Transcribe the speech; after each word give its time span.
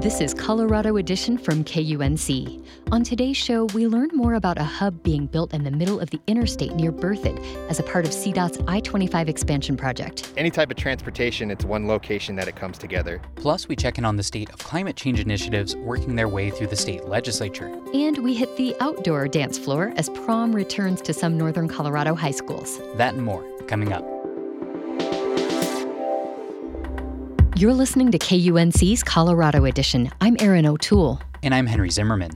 This 0.00 0.22
is 0.22 0.32
Colorado 0.32 0.96
Edition 0.96 1.36
from 1.36 1.62
KUNC. 1.62 2.64
On 2.90 3.04
today's 3.04 3.36
show, 3.36 3.66
we 3.74 3.86
learn 3.86 4.08
more 4.14 4.32
about 4.32 4.56
a 4.56 4.64
hub 4.64 5.02
being 5.02 5.26
built 5.26 5.52
in 5.52 5.62
the 5.62 5.70
middle 5.70 6.00
of 6.00 6.08
the 6.08 6.18
interstate 6.26 6.72
near 6.72 6.90
Berthoud 6.90 7.38
as 7.68 7.80
a 7.80 7.82
part 7.82 8.06
of 8.06 8.12
CDOT's 8.12 8.62
I 8.66 8.80
25 8.80 9.28
expansion 9.28 9.76
project. 9.76 10.32
Any 10.38 10.50
type 10.50 10.70
of 10.70 10.78
transportation, 10.78 11.50
it's 11.50 11.66
one 11.66 11.86
location 11.86 12.34
that 12.36 12.48
it 12.48 12.56
comes 12.56 12.78
together. 12.78 13.20
Plus, 13.34 13.68
we 13.68 13.76
check 13.76 13.98
in 13.98 14.06
on 14.06 14.16
the 14.16 14.22
state 14.22 14.48
of 14.48 14.58
climate 14.60 14.96
change 14.96 15.20
initiatives 15.20 15.76
working 15.76 16.16
their 16.16 16.28
way 16.28 16.48
through 16.48 16.68
the 16.68 16.76
state 16.76 17.04
legislature. 17.04 17.66
And 17.92 18.16
we 18.24 18.32
hit 18.32 18.56
the 18.56 18.74
outdoor 18.80 19.28
dance 19.28 19.58
floor 19.58 19.92
as 19.96 20.08
prom 20.08 20.56
returns 20.56 21.02
to 21.02 21.12
some 21.12 21.36
northern 21.36 21.68
Colorado 21.68 22.14
high 22.14 22.30
schools. 22.30 22.80
That 22.94 23.12
and 23.12 23.22
more 23.22 23.44
coming 23.66 23.92
up. 23.92 24.19
You're 27.60 27.74
listening 27.74 28.10
to 28.12 28.18
KUNC's 28.18 29.02
Colorado 29.02 29.66
Edition. 29.66 30.10
I'm 30.22 30.34
Erin 30.40 30.64
O'Toole. 30.64 31.20
And 31.42 31.54
I'm 31.54 31.66
Henry 31.66 31.90
Zimmerman. 31.90 32.30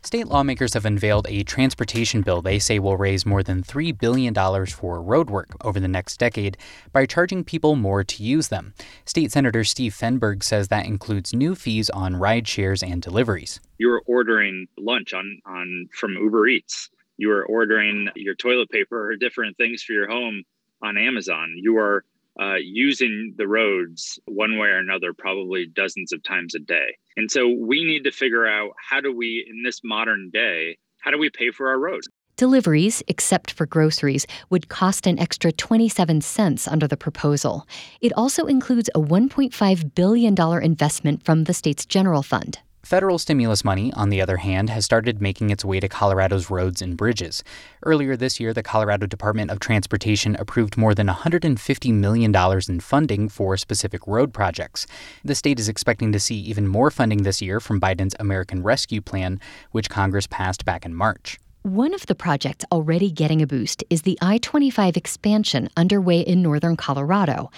State 0.00 0.28
lawmakers 0.28 0.72
have 0.72 0.86
unveiled 0.86 1.26
a 1.28 1.42
transportation 1.42 2.22
bill 2.22 2.40
they 2.40 2.58
say 2.58 2.78
will 2.78 2.96
raise 2.96 3.26
more 3.26 3.42
than 3.42 3.62
$3 3.62 3.98
billion 3.98 4.32
for 4.64 5.02
road 5.02 5.28
work 5.28 5.48
over 5.66 5.78
the 5.78 5.86
next 5.86 6.16
decade 6.16 6.56
by 6.94 7.04
charging 7.04 7.44
people 7.44 7.76
more 7.76 8.02
to 8.02 8.22
use 8.22 8.48
them. 8.48 8.72
State 9.04 9.30
Senator 9.30 9.64
Steve 9.64 9.92
Fenberg 9.92 10.42
says 10.42 10.68
that 10.68 10.86
includes 10.86 11.34
new 11.34 11.54
fees 11.54 11.90
on 11.90 12.16
ride 12.16 12.48
shares 12.48 12.82
and 12.82 13.02
deliveries. 13.02 13.60
You're 13.76 14.00
ordering 14.06 14.66
lunch 14.78 15.12
on, 15.12 15.42
on 15.44 15.90
from 15.92 16.12
Uber 16.12 16.48
Eats. 16.48 16.88
You 17.18 17.32
are 17.32 17.44
ordering 17.44 18.08
your 18.16 18.34
toilet 18.34 18.70
paper 18.70 19.10
or 19.10 19.16
different 19.16 19.58
things 19.58 19.82
for 19.82 19.92
your 19.92 20.08
home 20.08 20.42
on 20.82 20.96
Amazon. 20.96 21.52
You 21.56 21.76
are 21.76 22.02
uh, 22.40 22.56
using 22.56 23.34
the 23.36 23.46
roads 23.46 24.18
one 24.26 24.58
way 24.58 24.68
or 24.68 24.78
another 24.78 25.12
probably 25.12 25.66
dozens 25.66 26.12
of 26.12 26.22
times 26.22 26.54
a 26.54 26.58
day. 26.58 26.96
And 27.16 27.30
so 27.30 27.48
we 27.48 27.84
need 27.84 28.04
to 28.04 28.10
figure 28.10 28.46
out 28.46 28.70
how 28.88 29.00
do 29.00 29.14
we, 29.14 29.46
in 29.48 29.62
this 29.62 29.80
modern 29.84 30.30
day, 30.32 30.78
how 31.00 31.10
do 31.10 31.18
we 31.18 31.30
pay 31.30 31.50
for 31.50 31.68
our 31.68 31.78
roads? 31.78 32.08
Deliveries, 32.36 33.02
except 33.06 33.50
for 33.50 33.66
groceries, 33.66 34.26
would 34.48 34.70
cost 34.70 35.06
an 35.06 35.18
extra 35.18 35.52
27 35.52 36.22
cents 36.22 36.66
under 36.66 36.88
the 36.88 36.96
proposal. 36.96 37.66
It 38.00 38.14
also 38.14 38.46
includes 38.46 38.88
a 38.94 39.00
$1.5 39.00 39.94
billion 39.94 40.62
investment 40.62 41.22
from 41.22 41.44
the 41.44 41.52
state's 41.52 41.84
general 41.84 42.22
fund. 42.22 42.58
Federal 42.82 43.18
stimulus 43.18 43.62
money, 43.62 43.92
on 43.92 44.08
the 44.08 44.22
other 44.22 44.38
hand, 44.38 44.70
has 44.70 44.84
started 44.84 45.20
making 45.20 45.50
its 45.50 45.64
way 45.64 45.80
to 45.80 45.88
Colorado's 45.88 46.50
roads 46.50 46.80
and 46.80 46.96
bridges. 46.96 47.44
Earlier 47.82 48.16
this 48.16 48.40
year, 48.40 48.54
the 48.54 48.62
Colorado 48.62 49.06
Department 49.06 49.50
of 49.50 49.60
Transportation 49.60 50.34
approved 50.36 50.78
more 50.78 50.94
than 50.94 51.06
$150 51.06 51.92
million 51.92 52.34
in 52.68 52.80
funding 52.80 53.28
for 53.28 53.56
specific 53.58 54.06
road 54.06 54.32
projects. 54.32 54.86
The 55.22 55.34
state 55.34 55.60
is 55.60 55.68
expecting 55.68 56.10
to 56.12 56.20
see 56.20 56.36
even 56.36 56.66
more 56.66 56.90
funding 56.90 57.22
this 57.22 57.42
year 57.42 57.60
from 57.60 57.80
Biden's 57.80 58.16
American 58.18 58.62
Rescue 58.62 59.02
Plan, 59.02 59.40
which 59.72 59.90
Congress 59.90 60.26
passed 60.26 60.64
back 60.64 60.86
in 60.86 60.94
March. 60.94 61.38
One 61.62 61.92
of 61.92 62.06
the 62.06 62.14
projects 62.14 62.64
already 62.72 63.10
getting 63.10 63.42
a 63.42 63.46
boost 63.46 63.84
is 63.90 64.02
the 64.02 64.18
I 64.22 64.38
25 64.38 64.96
expansion 64.96 65.68
underway 65.76 66.20
in 66.20 66.40
northern 66.40 66.74
Colorado. 66.74 67.50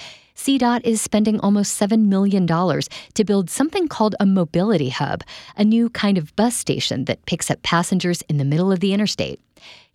CDOT 0.43 0.81
is 0.83 1.01
spending 1.01 1.39
almost 1.39 1.81
$7 1.81 2.07
million 2.07 2.49
to 2.49 3.25
build 3.25 3.49
something 3.49 3.87
called 3.87 4.17
a 4.19 4.27
mobility 4.27 4.89
hub, 4.89 5.23
a 5.57 5.63
new 5.63 5.89
kind 5.89 6.19
of 6.19 6.35
bus 6.35 6.57
station 6.57 7.05
that 7.05 7.25
picks 7.27 7.49
up 7.49 7.63
passengers 7.63 8.23
in 8.23 8.39
the 8.39 8.45
middle 8.45 8.73
of 8.73 8.81
the 8.81 8.93
interstate. 8.93 9.39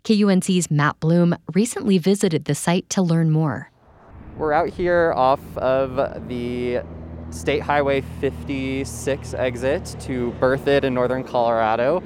KUNC's 0.05 0.71
Matt 0.71 0.97
Bloom 1.01 1.35
recently 1.53 1.97
visited 1.97 2.45
the 2.45 2.55
site 2.55 2.89
to 2.91 3.01
learn 3.01 3.29
more. 3.29 3.69
We're 4.37 4.53
out 4.53 4.69
here 4.69 5.11
off 5.17 5.41
of 5.57 6.29
the 6.29 6.79
State 7.29 7.59
Highway 7.61 7.99
56 8.21 9.33
exit 9.33 9.97
to 9.99 10.33
Berthoud 10.39 10.85
in 10.85 10.93
northern 10.93 11.25
Colorado. 11.25 12.01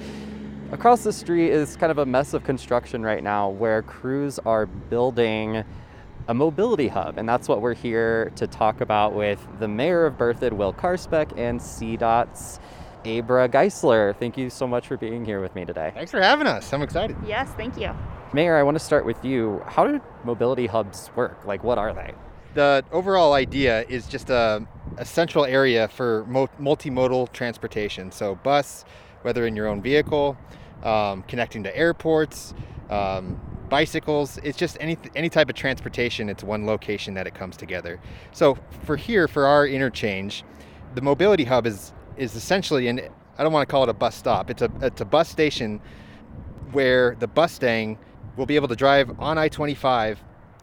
Across 0.72 1.04
the 1.04 1.14
street 1.14 1.52
is 1.52 1.78
kind 1.78 1.92
of 1.92 2.00
a 2.00 2.08
mess 2.08 2.34
of 2.34 2.44
construction 2.44 3.04
right 3.04 3.24
now 3.24 3.50
where 3.50 3.84
crews 3.84 4.40
are 4.40 4.66
building 4.66 5.64
a 6.28 6.34
mobility 6.34 6.88
hub. 6.88 7.18
And 7.18 7.28
that's 7.28 7.48
what 7.48 7.62
we're 7.62 7.74
here 7.74 8.32
to 8.36 8.48
talk 8.48 8.82
about 8.82 9.14
with 9.14 9.46
the 9.60 9.68
mayor 9.68 10.06
of 10.06 10.18
Berthoud, 10.18 10.54
Will 10.54 10.74
Karspeck, 10.74 11.38
and 11.38 11.60
CDOT's 11.60 12.60
Abra 13.06 13.50
Geisler. 13.50 14.16
Thank 14.16 14.38
you 14.38 14.50
so 14.50 14.68
much 14.68 14.88
for 14.88 14.98
being 14.98 15.26
here 15.26 15.42
with 15.42 15.56
me 15.56 15.66
today. 15.66 15.92
Thanks 15.94 16.12
for 16.12 16.22
having 16.22 16.48
us. 16.48 16.72
I'm 16.72 16.82
excited. 16.82 17.16
Yes, 17.26 17.50
thank 17.58 17.78
you. 17.78 17.92
Mayor, 18.34 18.56
I 18.56 18.64
want 18.64 18.76
to 18.76 18.84
start 18.84 19.06
with 19.06 19.24
you. 19.26 19.62
How 19.66 19.88
do 19.88 20.02
mobility 20.24 20.68
hubs 20.68 21.10
work? 21.16 21.46
Like, 21.46 21.64
what 21.64 21.78
are 21.78 21.94
they? 21.94 22.14
The 22.54 22.84
overall 22.92 23.34
idea 23.34 23.84
is 23.90 24.08
just 24.08 24.30
a, 24.30 24.66
a 24.98 25.06
central 25.06 25.46
area 25.46 25.88
for 25.88 26.26
mo- 26.28 26.50
multimodal 26.60 27.32
transportation. 27.32 28.12
So, 28.12 28.36
bus, 28.36 28.86
whether 29.24 29.46
in 29.46 29.56
your 29.56 29.68
own 29.68 29.82
vehicle, 29.82 30.38
um, 30.84 31.24
connecting 31.24 31.64
to 31.64 31.76
airports, 31.76 32.54
um, 32.90 33.40
bicycles. 33.72 34.38
It's 34.44 34.58
just 34.58 34.78
any 34.80 34.98
any 35.16 35.30
type 35.30 35.50
of 35.50 35.56
transportation. 35.56 36.30
It's 36.30 36.44
one 36.44 36.68
location 36.68 37.16
that 37.16 37.26
it 37.26 37.34
comes 37.34 37.58
together. 37.58 38.00
So 38.34 38.58
for 38.84 38.98
here, 38.98 39.28
for 39.28 39.48
our 39.48 39.66
interchange, 39.66 40.44
the 40.94 41.02
mobility 41.02 41.46
hub 41.46 41.66
is 41.66 41.94
is 42.18 42.36
essentially 42.36 42.88
an 42.88 43.00
I 43.40 43.44
don't 43.44 43.54
want 43.54 43.68
to 43.68 43.72
call 43.72 43.82
it 43.84 43.90
a 43.90 43.94
bus 43.94 44.14
stop. 44.14 44.52
It's 44.52 44.62
a 44.62 44.70
it's 44.82 45.02
a 45.02 45.06
bus 45.06 45.30
station 45.30 45.82
where 46.74 47.16
the 47.16 47.28
Bustang 47.28 47.98
will 48.38 48.46
be 48.46 48.56
able 48.56 48.68
to 48.68 48.76
drive 48.76 49.20
on 49.20 49.38
I-25 49.38 50.18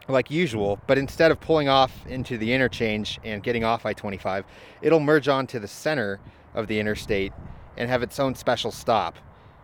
like 0.08 0.30
usual, 0.30 0.78
but 0.86 0.97
instead 0.97 1.30
of 1.30 1.38
pulling 1.38 1.68
off 1.68 2.06
into 2.06 2.38
the 2.38 2.54
interchange 2.54 3.20
and 3.24 3.42
getting 3.42 3.62
off 3.62 3.84
I-25, 3.84 4.44
it'll 4.80 5.00
merge 5.00 5.28
onto 5.28 5.58
the 5.58 5.68
center 5.68 6.18
of 6.54 6.66
the 6.66 6.80
interstate 6.80 7.34
and 7.76 7.91
have 7.91 8.02
its 8.02 8.18
own 8.18 8.34
special 8.34 8.70
stop. 8.70 9.16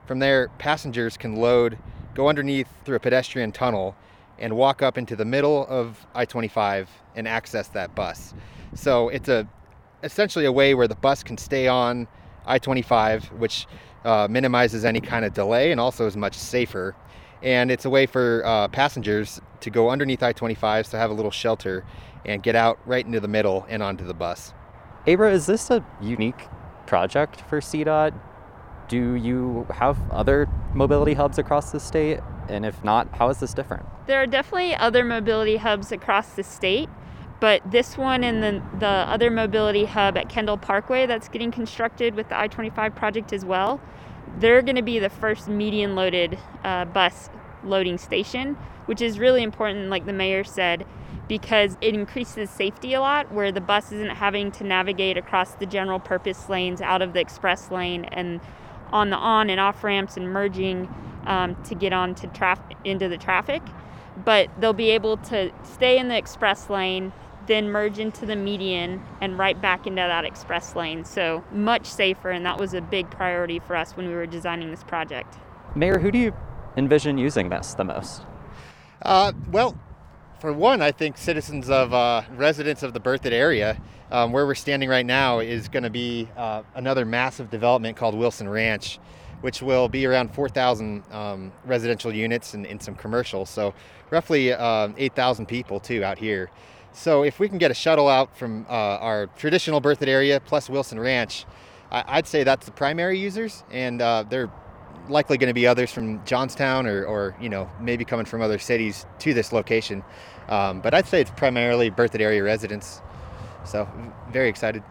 From 0.07 0.19
there, 0.19 0.49
passengers 0.59 1.17
can 1.17 1.37
load, 1.37 1.79
go 2.15 2.29
underneath 2.29 2.69
through 2.85 2.97
a 2.97 3.01
pedestrian 3.01 3.53
tunnel, 3.53 3.97
and 4.39 4.57
walk 4.57 4.83
up 4.83 4.99
into 4.99 5.15
the 5.17 5.25
middle 5.25 5.67
of 5.69 6.07
I 6.15 6.25
25 6.25 6.91
and 7.15 7.29
access 7.29 7.69
that 7.69 7.95
bus. 7.95 8.35
So 8.75 9.09
it's 9.09 9.29
a 9.29 9.47
essentially 10.03 10.45
a 10.45 10.53
way 10.53 10.75
where 10.75 10.89
the 10.89 10.95
bus 10.97 11.23
can 11.23 11.39
stay 11.39 11.67
on 11.69 12.07
I 12.47 12.59
25, 12.59 13.27
which 13.33 13.67
uh, 14.05 14.29
minimizes 14.31 14.85
any 14.85 15.01
kind 15.01 15.25
of 15.25 15.33
delay 15.33 15.71
and 15.71 15.81
also 15.81 16.07
is 16.07 16.17
much 16.17 16.35
safer. 16.35 16.95
And 17.43 17.71
it's 17.71 17.85
a 17.85 17.91
way 17.91 18.07
for 18.07 18.43
uh, 18.45 18.69
passengers 18.69 19.41
to 19.61 19.71
go 19.71 19.91
underneath 19.91 20.23
I 20.23 20.33
25 20.33 20.89
to 20.91 20.99
have 20.99 21.11
a 21.11 21.15
little 21.15 21.31
shelter 21.31 21.85
and 22.25 22.43
get 22.43 22.55
out 22.55 22.79
right 22.87 23.05
into 23.05 23.21
the 23.21 23.29
middle 23.29 23.67
and 23.69 23.83
onto 23.83 24.05
the 24.05 24.15
bus. 24.15 24.53
Abra, 25.07 25.33
is 25.33 25.47
this 25.47 25.71
a 25.71 25.85
unique 26.01 26.49
project 26.87 27.41
for 27.43 27.61
CDOT? 27.61 28.15
Do 28.95 29.17
you 29.17 29.67
have 29.71 29.99
other 30.13 30.49
mobility 30.73 31.15
hubs 31.15 31.37
across 31.37 31.73
the 31.73 31.81
state? 31.81 32.21
And 32.49 32.65
if 32.65 32.85
not, 32.85 33.09
how 33.17 33.29
is 33.29 33.41
this 33.41 33.53
different? 33.53 33.85
There 34.07 34.23
are 34.23 34.27
definitely 34.27 34.77
other 34.77 35.05
mobility 35.05 35.57
hubs 35.57 35.91
across 35.91 36.35
the 36.35 36.45
state, 36.45 36.89
but 37.41 37.61
this 37.69 37.99
one 37.99 38.23
and 38.23 38.41
the, 38.41 38.63
the 38.79 38.87
other 38.87 39.33
mobility 39.33 39.85
hub 39.85 40.17
at 40.17 40.29
Kendall 40.29 40.59
Parkway 40.59 41.07
that's 41.07 41.29
getting 41.29 41.51
constructed 41.51 42.15
with 42.15 42.29
the 42.29 42.39
I 42.39 42.47
25 42.47 42.95
project 42.95 43.33
as 43.33 43.45
well, 43.45 43.81
they're 44.39 44.63
going 44.63 44.77
to 44.77 44.83
be 44.83 45.01
the 45.01 45.11
first 45.11 45.49
median 45.49 45.97
loaded 45.97 46.39
uh, 46.63 46.85
bus 46.85 47.31
loading 47.65 47.99
station, 47.99 48.55
which 48.87 49.03
is 49.03 49.19
really 49.19 49.43
important, 49.43 49.91
like 49.91 50.07
the 50.07 50.13
mayor 50.13 50.45
said, 50.45 50.87
because 51.27 51.77
it 51.81 51.95
increases 51.95 52.49
safety 52.49 52.95
a 52.95 53.01
lot 53.01 53.33
where 53.33 53.51
the 53.51 53.61
bus 53.61 53.91
isn't 53.91 54.11
having 54.11 54.53
to 54.53 54.63
navigate 54.63 55.17
across 55.17 55.55
the 55.55 55.67
general 55.67 55.99
purpose 55.99 56.49
lanes 56.49 56.81
out 56.81 57.03
of 57.03 57.13
the 57.13 57.21
express 57.21 57.73
lane 57.73 58.05
and 58.05 58.41
on 58.95 59.11
the 59.11 59.17
on 59.17 59.51
and 59.51 59.61
off 59.61 59.85
ramps 59.85 60.17
and 60.17 60.33
merging 60.33 60.89
um, 61.27 61.61
to 61.65 61.75
get 61.75 61.93
on 61.93 62.15
to 62.15 62.29
traf- 62.29 62.73
into 62.85 63.09
the 63.09 63.19
traffic. 63.19 63.61
But 64.25 64.49
they'll 64.59 64.73
be 64.73 64.91
able 64.91 65.17
to 65.19 65.53
stay 65.65 65.99
in 65.99 66.07
the 66.09 66.17
express 66.17 66.71
lane, 66.71 67.13
then 67.49 67.69
merge 67.71 67.99
into 67.99 68.25
the 68.25 68.37
median 68.37 69.03
and 69.21 69.37
right 69.37 69.61
back 69.61 69.87
into 69.89 69.97
that 69.97 70.25
express 70.25 70.77
lane. 70.77 71.05
So 71.05 71.45
much 71.51 71.87
safer, 71.87 72.31
and 72.31 72.47
that 72.47 72.59
was 72.59 72.73
a 72.73 72.81
big 72.81 73.11
priority 73.11 73.59
for 73.59 73.75
us 73.75 73.97
when 73.97 74.07
we 74.07 74.15
were 74.15 74.27
designing 74.27 74.71
this 74.71 74.85
project. 74.85 75.37
Mayor, 75.75 75.99
who 75.99 76.13
do 76.13 76.19
you 76.19 76.33
envision 76.77 77.19
using 77.19 77.49
this 77.49 77.75
the 77.75 77.85
most? 77.85 78.23
Uh, 79.03 79.33
well, 79.51 79.77
for 80.45 80.53
one, 80.53 80.83
I 80.83 80.93
think 80.93 81.17
citizens 81.17 81.71
of 81.71 81.95
uh, 81.95 82.21
residents 82.37 82.83
of 82.83 82.93
the 82.93 83.01
Berthoud 83.01 83.33
area 83.33 83.81
um, 84.11 84.31
where 84.31 84.45
we're 84.45 84.55
standing 84.55 84.91
right 84.91 85.07
now 85.07 85.39
is 85.39 85.69
going 85.69 85.85
to 85.85 85.89
be 85.89 86.29
uh, 86.37 86.63
another 86.75 87.07
massive 87.07 87.49
development 87.49 87.97
called 87.97 88.15
Wilson 88.15 88.47
Ranch, 88.47 88.99
which 89.41 89.63
will 89.63 89.89
be 89.89 90.05
around 90.05 90.35
4,000 90.35 91.03
um, 91.11 91.51
residential 91.65 92.15
units 92.15 92.53
and, 92.53 92.67
and, 92.67 92.83
some 92.83 92.95
commercial. 92.95 93.47
So 93.47 93.73
roughly 94.11 94.53
uh, 94.53 94.91
8,000 94.99 95.47
people 95.47 95.81
too 95.81 96.05
out 96.05 96.19
here. 96.19 96.51
So 96.93 97.23
if 97.23 97.39
we 97.41 97.49
can 97.49 97.57
get 97.57 97.71
a 97.71 97.75
shuttle 97.75 98.07
out 98.07 98.37
from 98.37 98.67
uh, 98.69 98.99
our 98.99 99.29
traditional 99.29 99.81
Berthoud 99.81 100.09
area 100.09 100.41
plus 100.41 100.69
Wilson 100.69 101.01
Ranch, 101.01 101.47
I- 101.91 102.17
would 102.17 102.27
say 102.27 102.45
that's 102.45 102.67
the 102.67 102.73
primary 102.73 103.19
users, 103.19 103.65
and 103.71 104.03
uh, 104.03 104.27
they're 104.29 104.51
likely 105.09 105.39
going 105.39 105.49
to 105.49 105.55
be 105.55 105.67
others 105.67 105.91
from 105.91 106.25
Johnstown 106.25 106.87
or, 106.87 107.05
or, 107.05 107.37
you 107.41 107.49
know 107.49 107.71
maybe 107.81 108.05
coming 108.05 108.27
from 108.27 108.43
other 108.43 108.59
cities 108.59 109.07
to 109.21 109.35
this 109.35 109.53
location. 109.53 110.03
Um, 110.49 110.81
but 110.81 110.95
I'd 110.95 111.07
say 111.07 111.21
it's 111.21 111.31
primarily 111.31 111.91
Berthoud 111.91 112.21
area 112.21 112.43
residents. 112.43 113.01
So 113.65 113.89
very 114.31 114.49
excited. 114.49 114.83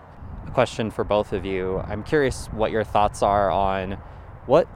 A 0.47 0.51
question 0.51 0.91
for 0.91 1.03
both 1.03 1.31
of 1.31 1.45
you. 1.45 1.79
I'm 1.79 2.03
curious 2.03 2.47
what 2.47 2.71
your 2.71 2.83
thoughts 2.83 3.21
are 3.21 3.51
on 3.51 3.97
what 4.45 4.67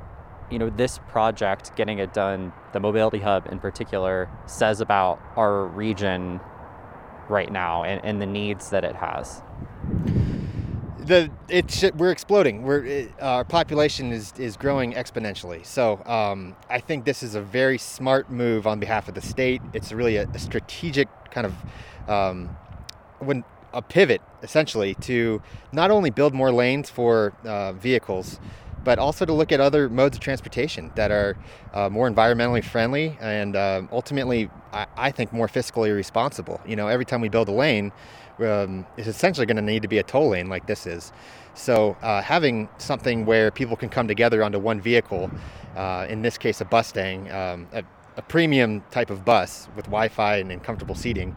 you 0.49 0.59
know 0.59 0.69
this 0.69 0.99
project 1.09 1.75
getting 1.75 1.99
it 1.99 2.13
done 2.13 2.53
the 2.71 2.79
mobility 2.79 3.19
hub 3.19 3.47
in 3.51 3.59
particular 3.59 4.29
says 4.45 4.79
about 4.79 5.21
our 5.35 5.65
region 5.65 6.39
right 7.27 7.51
now 7.51 7.83
and, 7.83 8.03
and 8.05 8.21
the 8.21 8.25
needs 8.25 8.69
that 8.69 8.85
it 8.85 8.95
has 8.95 9.41
the 11.07 11.31
it's 11.49 11.83
we're 11.95 12.11
exploding. 12.11 12.63
We're 12.63 12.85
it, 12.85 13.11
our 13.21 13.43
population 13.43 14.11
is 14.11 14.33
is 14.37 14.57
growing 14.57 14.93
exponentially. 14.93 15.65
So 15.65 16.03
um, 16.05 16.55
I 16.69 16.79
think 16.79 17.05
this 17.05 17.23
is 17.23 17.35
a 17.35 17.41
very 17.41 17.77
smart 17.77 18.29
move 18.29 18.67
on 18.67 18.79
behalf 18.79 19.07
of 19.07 19.15
the 19.15 19.21
state. 19.21 19.61
It's 19.73 19.91
really 19.91 20.17
a, 20.17 20.27
a 20.27 20.39
strategic 20.39 21.07
kind 21.31 21.47
of 21.47 22.09
um, 22.09 22.49
when 23.19 23.43
a 23.73 23.81
pivot 23.81 24.21
essentially 24.43 24.95
to 24.95 25.41
not 25.71 25.91
only 25.91 26.09
build 26.09 26.33
more 26.33 26.51
lanes 26.51 26.89
for 26.89 27.33
uh, 27.45 27.73
vehicles 27.73 28.39
but 28.87 28.99
also 28.99 29.25
to 29.25 29.33
look 29.33 29.51
at 29.51 29.59
other 29.59 29.89
modes 29.89 30.15
of 30.15 30.23
transportation 30.23 30.89
that 30.95 31.11
are 31.11 31.35
uh, 31.73 31.89
more 31.89 32.09
environmentally 32.09 32.63
friendly 32.63 33.17
and 33.19 33.53
uh, 33.53 33.81
ultimately, 33.91 34.49
I, 34.71 34.87
I, 34.95 35.11
think, 35.11 35.33
more 35.33 35.47
fiscally 35.49 35.93
responsible. 35.93 36.61
You 36.65 36.77
know, 36.77 36.87
every 36.87 37.03
time 37.03 37.19
we 37.19 37.27
build 37.27 37.49
a 37.49 37.51
lane, 37.51 37.91
um, 38.39 38.85
it's 38.97 39.07
essentially 39.07 39.45
going 39.45 39.57
to 39.57 39.61
need 39.61 39.81
to 39.81 39.87
be 39.87 39.97
a 39.97 40.03
toll 40.03 40.29
lane 40.29 40.49
like 40.49 40.67
this 40.67 40.85
is. 40.87 41.11
So 41.53 41.97
uh, 42.01 42.21
having 42.21 42.69
something 42.77 43.25
where 43.25 43.51
people 43.51 43.75
can 43.75 43.89
come 43.89 44.07
together 44.07 44.43
onto 44.43 44.59
one 44.59 44.79
vehicle, 44.79 45.31
uh, 45.75 46.05
in 46.09 46.21
this 46.21 46.37
case 46.37 46.61
a 46.61 46.65
Bustang, 46.65 47.31
um, 47.31 47.67
a, 47.73 47.83
a, 48.15 48.21
premium 48.21 48.83
type 48.91 49.09
of 49.09 49.25
bus 49.25 49.67
with 49.75 49.85
Wi-Fi 49.85 50.37
and, 50.37 50.51
and 50.51 50.63
comfortable 50.63 50.95
seating, 50.95 51.35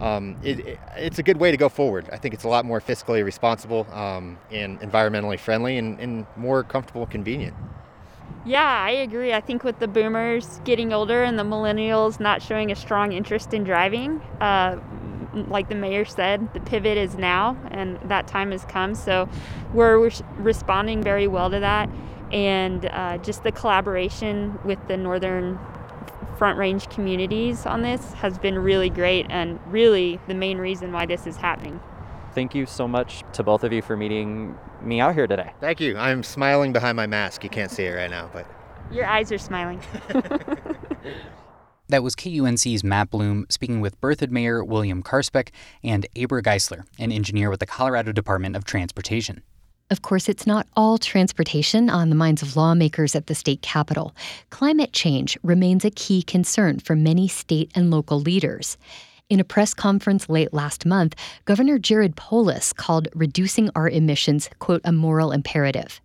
um, 0.00 0.36
it, 0.42 0.60
it, 0.60 0.78
it's 0.96 1.18
a 1.18 1.22
good 1.22 1.38
way 1.38 1.50
to 1.50 1.56
go 1.56 1.68
forward. 1.68 2.08
I 2.12 2.16
think 2.16 2.34
it's 2.34 2.44
a 2.44 2.48
lot 2.48 2.64
more 2.64 2.80
fiscally 2.80 3.24
responsible 3.24 3.86
um, 3.92 4.38
and 4.50 4.80
environmentally 4.80 5.38
friendly 5.38 5.78
and, 5.78 5.98
and 6.00 6.26
more 6.36 6.62
comfortable 6.62 7.02
and 7.02 7.10
convenient. 7.10 7.54
Yeah, 8.44 8.64
I 8.64 8.90
agree. 8.90 9.32
I 9.32 9.40
think 9.40 9.62
with 9.62 9.78
the 9.78 9.86
boomers 9.86 10.60
getting 10.64 10.92
older 10.92 11.22
and 11.22 11.38
the 11.38 11.44
millennials 11.44 12.18
not 12.18 12.42
showing 12.42 12.72
a 12.72 12.74
strong 12.74 13.12
interest 13.12 13.54
in 13.54 13.62
driving, 13.62 14.20
uh, 14.40 14.78
like 15.34 15.68
the 15.68 15.74
mayor 15.74 16.04
said, 16.04 16.52
the 16.54 16.60
pivot 16.60 16.98
is 16.98 17.16
now 17.16 17.56
and 17.70 17.98
that 18.04 18.26
time 18.26 18.50
has 18.50 18.64
come. 18.64 18.94
So 18.94 19.28
we're 19.72 20.10
responding 20.36 21.02
very 21.02 21.26
well 21.26 21.50
to 21.50 21.60
that. 21.60 21.88
And 22.32 22.86
uh, 22.86 23.18
just 23.18 23.42
the 23.44 23.52
collaboration 23.52 24.58
with 24.64 24.78
the 24.88 24.96
Northern 24.96 25.58
Front 26.38 26.58
Range 26.58 26.88
communities 26.88 27.66
on 27.66 27.82
this 27.82 28.12
has 28.14 28.38
been 28.38 28.58
really 28.58 28.90
great 28.90 29.26
and 29.28 29.60
really 29.66 30.18
the 30.28 30.34
main 30.34 30.58
reason 30.58 30.92
why 30.92 31.06
this 31.06 31.26
is 31.26 31.36
happening. 31.36 31.80
Thank 32.34 32.54
you 32.54 32.64
so 32.64 32.88
much 32.88 33.22
to 33.34 33.42
both 33.42 33.62
of 33.62 33.72
you 33.72 33.82
for 33.82 33.96
meeting 33.96 34.56
me 34.80 35.00
out 35.00 35.14
here 35.14 35.26
today. 35.26 35.52
Thank 35.60 35.80
you. 35.80 35.98
I'm 35.98 36.22
smiling 36.22 36.72
behind 36.72 36.96
my 36.96 37.06
mask. 37.06 37.44
You 37.44 37.50
can't 37.50 37.70
see 37.70 37.84
it 37.84 37.92
right 37.92 38.10
now, 38.10 38.30
but. 38.32 38.46
Your 38.90 39.06
eyes 39.06 39.30
are 39.30 39.38
smiling. 39.38 39.80
That 41.92 42.02
was 42.02 42.16
KUNC's 42.16 42.82
Matt 42.82 43.10
Bloom 43.10 43.44
speaking 43.50 43.82
with 43.82 44.00
Berthoud 44.00 44.30
Mayor 44.30 44.64
William 44.64 45.02
Karspeck 45.02 45.50
and 45.84 46.06
Abra 46.16 46.42
Geisler, 46.42 46.86
an 46.98 47.12
engineer 47.12 47.50
with 47.50 47.60
the 47.60 47.66
Colorado 47.66 48.12
Department 48.12 48.56
of 48.56 48.64
Transportation. 48.64 49.42
Of 49.90 50.00
course, 50.00 50.26
it's 50.26 50.46
not 50.46 50.66
all 50.74 50.96
transportation 50.96 51.90
on 51.90 52.08
the 52.08 52.16
minds 52.16 52.40
of 52.40 52.56
lawmakers 52.56 53.14
at 53.14 53.26
the 53.26 53.34
state 53.34 53.60
capitol. 53.60 54.16
Climate 54.48 54.94
change 54.94 55.36
remains 55.42 55.84
a 55.84 55.90
key 55.90 56.22
concern 56.22 56.78
for 56.78 56.96
many 56.96 57.28
state 57.28 57.70
and 57.74 57.90
local 57.90 58.18
leaders. 58.18 58.78
In 59.28 59.38
a 59.38 59.44
press 59.44 59.74
conference 59.74 60.30
late 60.30 60.54
last 60.54 60.86
month, 60.86 61.14
Governor 61.44 61.78
Jared 61.78 62.16
Polis 62.16 62.72
called 62.72 63.08
reducing 63.14 63.68
our 63.76 63.90
emissions, 63.90 64.48
quote, 64.60 64.80
a 64.84 64.92
moral 64.92 65.30
imperative. 65.30 66.00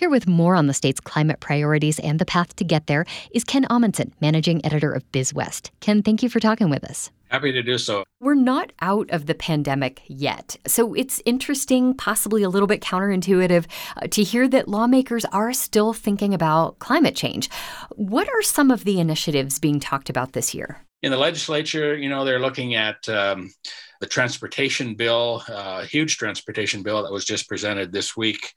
Here 0.00 0.08
with 0.08 0.26
more 0.26 0.54
on 0.54 0.66
the 0.66 0.72
state's 0.72 0.98
climate 0.98 1.40
priorities 1.40 1.98
and 1.98 2.18
the 2.18 2.24
path 2.24 2.56
to 2.56 2.64
get 2.64 2.86
there 2.86 3.04
is 3.34 3.44
Ken 3.44 3.66
Amundsen, 3.68 4.14
managing 4.18 4.64
editor 4.64 4.90
of 4.90 5.04
BizWest. 5.12 5.68
Ken, 5.80 6.02
thank 6.02 6.22
you 6.22 6.30
for 6.30 6.40
talking 6.40 6.70
with 6.70 6.84
us. 6.84 7.10
Happy 7.28 7.52
to 7.52 7.62
do 7.62 7.76
so. 7.76 8.04
We're 8.18 8.34
not 8.34 8.72
out 8.80 9.10
of 9.10 9.26
the 9.26 9.34
pandemic 9.34 10.00
yet. 10.06 10.56
So 10.66 10.94
it's 10.94 11.20
interesting, 11.26 11.92
possibly 11.92 12.42
a 12.42 12.48
little 12.48 12.66
bit 12.66 12.80
counterintuitive, 12.80 13.66
uh, 13.98 14.06
to 14.06 14.22
hear 14.22 14.48
that 14.48 14.68
lawmakers 14.68 15.26
are 15.26 15.52
still 15.52 15.92
thinking 15.92 16.32
about 16.32 16.78
climate 16.78 17.14
change. 17.14 17.50
What 17.90 18.26
are 18.26 18.40
some 18.40 18.70
of 18.70 18.84
the 18.84 19.00
initiatives 19.00 19.58
being 19.58 19.80
talked 19.80 20.08
about 20.08 20.32
this 20.32 20.54
year? 20.54 20.80
In 21.02 21.10
the 21.10 21.18
legislature, 21.18 21.94
you 21.94 22.08
know, 22.08 22.24
they're 22.24 22.40
looking 22.40 22.74
at 22.74 23.06
um, 23.10 23.52
the 24.00 24.06
transportation 24.06 24.94
bill, 24.94 25.42
uh, 25.48 25.84
huge 25.84 26.16
transportation 26.16 26.82
bill 26.82 27.02
that 27.02 27.12
was 27.12 27.24
just 27.24 27.48
presented 27.48 27.92
this 27.92 28.16
week, 28.16 28.52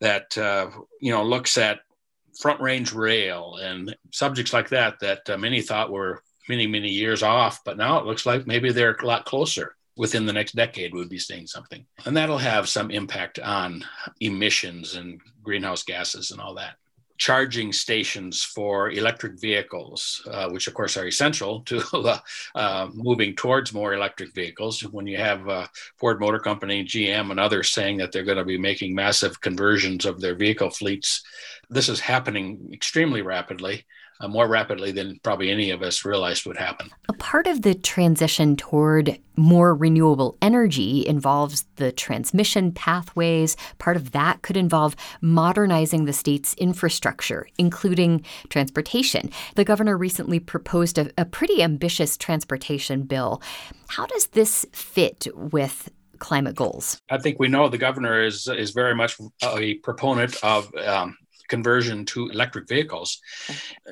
that 0.00 0.36
uh, 0.38 0.70
you 1.00 1.12
know 1.12 1.24
looks 1.24 1.58
at 1.58 1.80
front 2.38 2.60
range 2.60 2.92
rail 2.92 3.58
and 3.60 3.94
subjects 4.10 4.52
like 4.52 4.68
that 4.70 4.98
that 5.00 5.28
uh, 5.28 5.36
many 5.36 5.60
thought 5.60 5.90
were 5.90 6.22
many 6.48 6.66
many 6.66 6.88
years 6.88 7.22
off, 7.22 7.60
but 7.64 7.76
now 7.76 7.98
it 7.98 8.06
looks 8.06 8.26
like 8.26 8.46
maybe 8.46 8.70
they're 8.70 8.96
a 9.00 9.06
lot 9.06 9.24
closer. 9.24 9.74
Within 9.94 10.24
the 10.24 10.32
next 10.32 10.52
decade, 10.56 10.94
we'll 10.94 11.06
be 11.06 11.18
seeing 11.18 11.46
something, 11.46 11.84
and 12.06 12.16
that'll 12.16 12.38
have 12.38 12.66
some 12.66 12.90
impact 12.90 13.38
on 13.38 13.84
emissions 14.20 14.94
and 14.94 15.20
greenhouse 15.42 15.82
gases 15.82 16.30
and 16.30 16.40
all 16.40 16.54
that 16.54 16.76
charging 17.18 17.72
stations 17.72 18.42
for 18.42 18.90
electric 18.90 19.40
vehicles, 19.40 20.26
uh, 20.30 20.48
which 20.50 20.66
of 20.66 20.74
course 20.74 20.96
are 20.96 21.06
essential 21.06 21.60
to 21.60 21.82
uh, 21.92 22.18
uh, 22.54 22.88
moving 22.94 23.34
towards 23.34 23.72
more 23.72 23.94
electric 23.94 24.34
vehicles. 24.34 24.80
When 24.80 25.06
you 25.06 25.18
have 25.18 25.48
uh, 25.48 25.66
Ford 25.96 26.20
Motor 26.20 26.38
Company, 26.38 26.84
GM, 26.84 27.30
and 27.30 27.40
others 27.40 27.70
saying 27.70 27.98
that 27.98 28.12
they're 28.12 28.24
going 28.24 28.38
to 28.38 28.44
be 28.44 28.58
making 28.58 28.94
massive 28.94 29.40
conversions 29.40 30.04
of 30.04 30.20
their 30.20 30.34
vehicle 30.34 30.70
fleets, 30.70 31.22
this 31.70 31.88
is 31.88 32.00
happening 32.00 32.70
extremely 32.72 33.22
rapidly 33.22 33.84
uh, 34.22 34.28
more 34.28 34.48
rapidly 34.48 34.92
than 34.92 35.18
probably 35.22 35.50
any 35.50 35.70
of 35.70 35.82
us 35.82 36.04
realized 36.04 36.46
would 36.46 36.56
happen. 36.56 36.90
A 37.08 37.12
part 37.12 37.46
of 37.46 37.62
the 37.62 37.74
transition 37.74 38.56
toward 38.56 39.18
more 39.36 39.74
renewable 39.74 40.36
energy 40.40 41.04
involves 41.06 41.64
the 41.76 41.90
transmission 41.90 42.72
pathways. 42.72 43.56
Part 43.78 43.96
of 43.96 44.12
that 44.12 44.42
could 44.42 44.56
involve 44.56 44.94
modernizing 45.20 46.04
the 46.04 46.12
state's 46.12 46.54
infrastructure, 46.54 47.48
including 47.58 48.24
transportation. 48.48 49.30
The 49.56 49.64
governor 49.64 49.96
recently 49.96 50.38
proposed 50.38 50.98
a, 50.98 51.10
a 51.18 51.24
pretty 51.24 51.62
ambitious 51.62 52.16
transportation 52.16 53.02
bill. 53.02 53.42
How 53.88 54.06
does 54.06 54.28
this 54.28 54.64
fit 54.72 55.26
with 55.34 55.90
climate 56.18 56.54
goals? 56.54 57.00
I 57.10 57.18
think 57.18 57.40
we 57.40 57.48
know 57.48 57.68
the 57.68 57.78
governor 57.78 58.22
is 58.22 58.46
is 58.46 58.70
very 58.70 58.94
much 58.94 59.16
a 59.42 59.74
proponent 59.78 60.36
of 60.44 60.72
um, 60.76 61.16
conversion 61.54 62.06
to 62.06 62.30
electric 62.30 62.66
vehicles. 62.66 63.20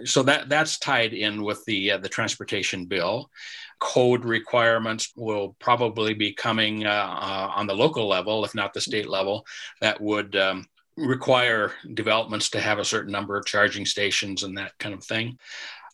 So 0.05 0.23
that 0.23 0.49
that's 0.49 0.79
tied 0.79 1.12
in 1.12 1.35
with 1.43 1.61
the 1.67 1.81
uh, 1.93 1.99
the 1.99 2.09
transportation 2.09 2.87
bill. 2.87 3.31
Code 3.79 4.25
requirements 4.25 5.12
will 5.14 5.49
probably 5.59 6.14
be 6.14 6.33
coming 6.47 6.87
uh, 6.87 7.11
uh, 7.29 7.49
on 7.59 7.67
the 7.67 7.81
local 7.85 8.07
level, 8.09 8.45
if 8.47 8.55
not 8.55 8.73
the 8.73 8.81
state 8.81 9.09
level, 9.09 9.45
that 9.81 10.00
would 10.00 10.37
um, 10.37 10.67
require 10.97 11.73
developments 11.95 12.50
to 12.50 12.61
have 12.61 12.79
a 12.79 12.90
certain 12.93 13.12
number 13.12 13.37
of 13.37 13.45
charging 13.47 13.87
stations 13.87 14.43
and 14.43 14.57
that 14.57 14.73
kind 14.79 14.95
of 14.95 15.05
thing 15.05 15.38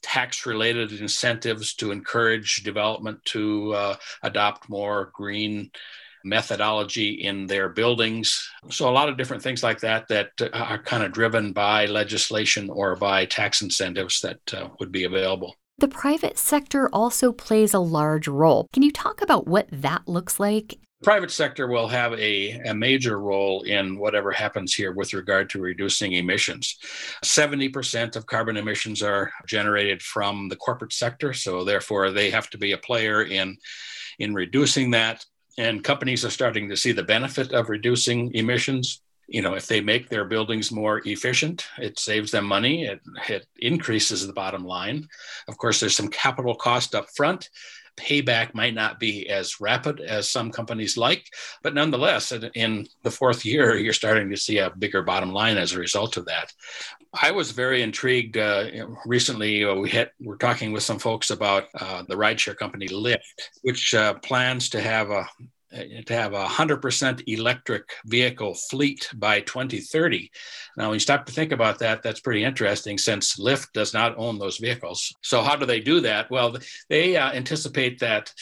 tax 0.02 0.46
related 0.46 0.92
incentives 0.92 1.75
to 1.75 1.90
encourage 1.90 2.62
development 2.62 3.18
to 3.25 3.75
uh, 3.75 3.96
adopt 4.23 4.68
more 4.68 5.11
green 5.14 5.70
methodology 6.26 7.11
in 7.11 7.47
their 7.47 7.68
buildings. 7.68 8.50
So, 8.71 8.88
a 8.88 8.90
lot 8.90 9.09
of 9.09 9.16
different 9.16 9.42
things 9.42 9.62
like 9.62 9.80
that 9.80 10.09
that 10.09 10.30
are 10.52 10.83
kind 10.83 11.02
of 11.02 11.12
driven 11.12 11.52
by 11.52 11.87
legislation 11.87 12.68
or 12.68 12.97
by 12.97 13.25
tax 13.25 13.62
incentives 13.62 14.21
that 14.21 14.40
uh, 14.52 14.68
would 14.80 14.92
be 14.92 15.04
available. 15.04 15.54
The 15.78 15.88
private 15.88 16.38
sector 16.38 16.88
also 16.92 17.33
plays 17.33 17.75
a 17.75 17.78
large 17.78 18.28
role. 18.28 18.68
Can 18.73 18.83
you 18.83 18.90
talk 18.90 19.21
about 19.21 19.47
what 19.47 19.68
that 19.71 20.09
looks 20.09 20.40
like? 20.40 20.78
Private 21.02 21.30
sector 21.30 21.68
will 21.68 21.88
have 21.88 22.14
a, 22.14 22.52
a 22.52 22.75
major 22.75 23.21
role 23.21 23.62
in 23.62 23.99
whatever 23.99 24.33
happens 24.33 24.73
here 24.73 24.92
with 24.92 25.12
regard 25.12 25.50
to 25.50 25.61
reducing 25.61 26.14
emissions. 26.14 26.78
70% 27.23 28.16
of 28.16 28.25
carbon 28.25 28.56
emissions 28.56 29.02
are 29.02 29.30
generated 29.47 30.00
from 30.00 30.49
the 30.49 30.56
corporate 30.56 30.95
sector, 30.95 31.35
so 31.35 31.64
therefore 31.64 32.11
they 32.11 32.30
have 32.30 32.49
to 32.50 32.59
be 32.59 32.73
a 32.73 32.78
player 32.78 33.23
in 33.23 33.59
in 34.18 34.33
reducing 34.33 34.92
that 34.92 35.23
and 35.58 35.84
companies 35.84 36.25
are 36.25 36.30
starting 36.30 36.68
to 36.68 36.76
see 36.76 36.92
the 36.92 37.02
benefit 37.02 37.52
of 37.52 37.68
reducing 37.68 38.32
emissions. 38.34 39.00
You 39.28 39.42
know 39.42 39.54
if 39.54 39.66
they 39.66 39.80
make 39.80 40.08
their 40.08 40.25
buildings 40.25 40.70
more 40.70 41.02
efficient 41.04 41.66
it 41.78 41.98
saves 41.98 42.30
them 42.30 42.44
money. 42.44 42.84
It, 42.84 43.00
it 43.28 43.46
increases 43.58 44.26
the 44.26 44.32
bottom 44.32 44.64
line. 44.64 45.08
Of 45.48 45.58
course 45.58 45.80
there's 45.80 45.96
some 45.96 46.08
capital 46.08 46.54
cost 46.54 46.94
up 46.94 47.08
front. 47.16 47.50
Payback 47.96 48.54
might 48.54 48.75
not 48.75 49.00
be 49.00 49.28
as 49.28 49.58
rapid 49.58 50.00
as 50.00 50.30
some 50.30 50.52
companies 50.52 50.98
like, 50.98 51.30
but 51.62 51.72
nonetheless, 51.72 52.30
in 52.54 52.86
the 53.02 53.10
fourth 53.10 53.44
year, 53.44 53.75
you're 53.76 53.94
starting 53.94 54.28
to 54.28 54.36
see 54.36 54.58
a 54.58 54.68
bigger 54.68 55.02
bottom 55.02 55.32
line 55.32 55.56
as 55.56 55.72
a 55.72 55.78
result 55.78 56.18
of 56.18 56.26
that. 56.26 56.52
I 57.14 57.30
was 57.30 57.50
very 57.52 57.82
intrigued. 57.82 58.36
Uh, 58.36 58.66
recently, 59.06 59.64
uh, 59.64 59.75
we 59.75 59.90
had 59.90 60.10
we're 60.20 60.36
talking 60.36 60.72
with 60.72 60.82
some 60.82 60.98
folks 60.98 61.30
about 61.30 61.64
uh, 61.78 62.02
the 62.08 62.14
rideshare 62.14 62.56
company 62.56 62.88
Lyft, 62.88 63.18
which 63.62 63.94
uh, 63.94 64.14
plans 64.14 64.68
to 64.70 64.80
have 64.80 65.10
a 65.10 65.26
to 66.06 66.14
have 66.14 66.32
a 66.32 66.46
100% 66.46 67.22
electric 67.26 67.90
vehicle 68.06 68.54
fleet 68.54 69.08
by 69.14 69.40
2030. 69.40 70.30
Now, 70.76 70.88
when 70.88 70.94
you 70.94 71.00
stop 71.00 71.26
to 71.26 71.32
think 71.32 71.52
about 71.52 71.78
that, 71.80 72.02
that's 72.02 72.20
pretty 72.20 72.44
interesting 72.44 72.98
since 72.98 73.36
Lyft 73.38 73.72
does 73.72 73.92
not 73.92 74.16
own 74.16 74.38
those 74.38 74.58
vehicles. 74.58 75.14
So, 75.22 75.42
how 75.42 75.56
do 75.56 75.66
they 75.66 75.80
do 75.80 76.00
that? 76.00 76.30
Well, 76.30 76.56
they 76.88 77.16
uh, 77.16 77.32
anticipate 77.32 77.98
that 78.00 78.32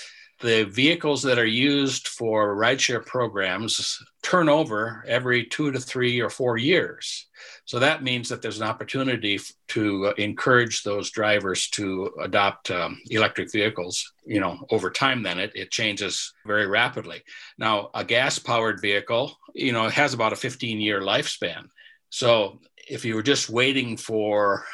the 0.41 0.65
vehicles 0.65 1.23
that 1.23 1.39
are 1.39 1.47
used 1.47 2.09
for 2.09 2.57
rideshare 2.57 3.05
programs 3.05 3.99
turn 4.23 4.49
over 4.49 5.05
every 5.07 5.45
two 5.45 5.71
to 5.71 5.79
three 5.79 6.21
or 6.21 6.31
four 6.31 6.57
years. 6.57 7.27
So 7.67 7.79
that 7.79 8.03
means 8.03 8.29
that 8.29 8.43
there's 8.43 8.61
an 8.61 8.67
opportunity 8.67 9.39
to 9.69 10.07
uh, 10.07 10.13
encourage 10.19 10.83
those 10.83 11.11
drivers 11.11 11.69
to 11.71 12.11
adopt 12.21 12.71
um, 12.71 13.01
electric 13.11 13.53
vehicles. 13.53 14.13
You 14.25 14.41
know, 14.41 14.67
over 14.71 14.91
time, 14.91 15.23
then 15.23 15.39
it, 15.39 15.53
it 15.55 15.71
changes 15.71 16.33
very 16.47 16.67
rapidly. 16.67 17.23
Now, 17.59 17.91
a 17.95 18.05
gas 18.05 18.39
powered 18.39 18.81
vehicle, 18.81 19.37
you 19.55 19.73
know, 19.73 19.89
has 19.89 20.15
about 20.15 20.33
a 20.33 20.37
15 20.37 20.81
year 20.81 21.01
lifespan. 21.01 21.69
So 22.11 22.61
if 22.89 23.05
you 23.05 23.15
were 23.15 23.23
just 23.23 23.51
waiting 23.51 23.97
for 23.97 24.65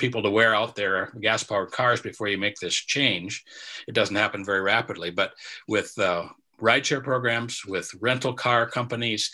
people 0.00 0.22
to 0.22 0.30
wear 0.30 0.54
out 0.54 0.74
their 0.74 1.12
gas 1.20 1.44
powered 1.44 1.70
cars 1.70 2.00
before 2.00 2.28
you 2.28 2.38
make 2.38 2.56
this 2.56 2.74
change, 2.74 3.44
it 3.86 3.94
doesn't 3.94 4.16
happen 4.16 4.44
very 4.44 4.60
rapidly. 4.60 5.10
But 5.10 5.32
with 5.68 5.96
uh, 5.98 6.26
rideshare 6.60 7.04
programs, 7.04 7.64
with 7.64 7.94
rental 8.00 8.32
car 8.32 8.68
companies, 8.68 9.30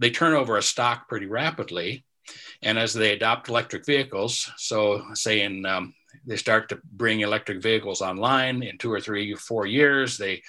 they 0.00 0.10
turn 0.10 0.34
over 0.34 0.58
a 0.58 0.62
stock 0.62 1.08
pretty 1.08 1.26
rapidly 1.26 2.04
and 2.62 2.78
as 2.78 2.92
they 2.92 3.12
adopt 3.12 3.48
electric 3.48 3.84
vehicles, 3.84 4.50
so 4.56 5.04
say 5.14 5.42
in 5.42 5.66
um, 5.66 5.94
they 6.26 6.36
start 6.36 6.68
to 6.68 6.80
bring 6.92 7.20
electric 7.20 7.62
vehicles 7.62 8.00
online 8.00 8.62
in 8.62 8.78
two 8.78 8.92
or 8.92 9.00
three, 9.00 9.34
four 9.34 9.66
years, 9.66 10.16
they 10.16 10.42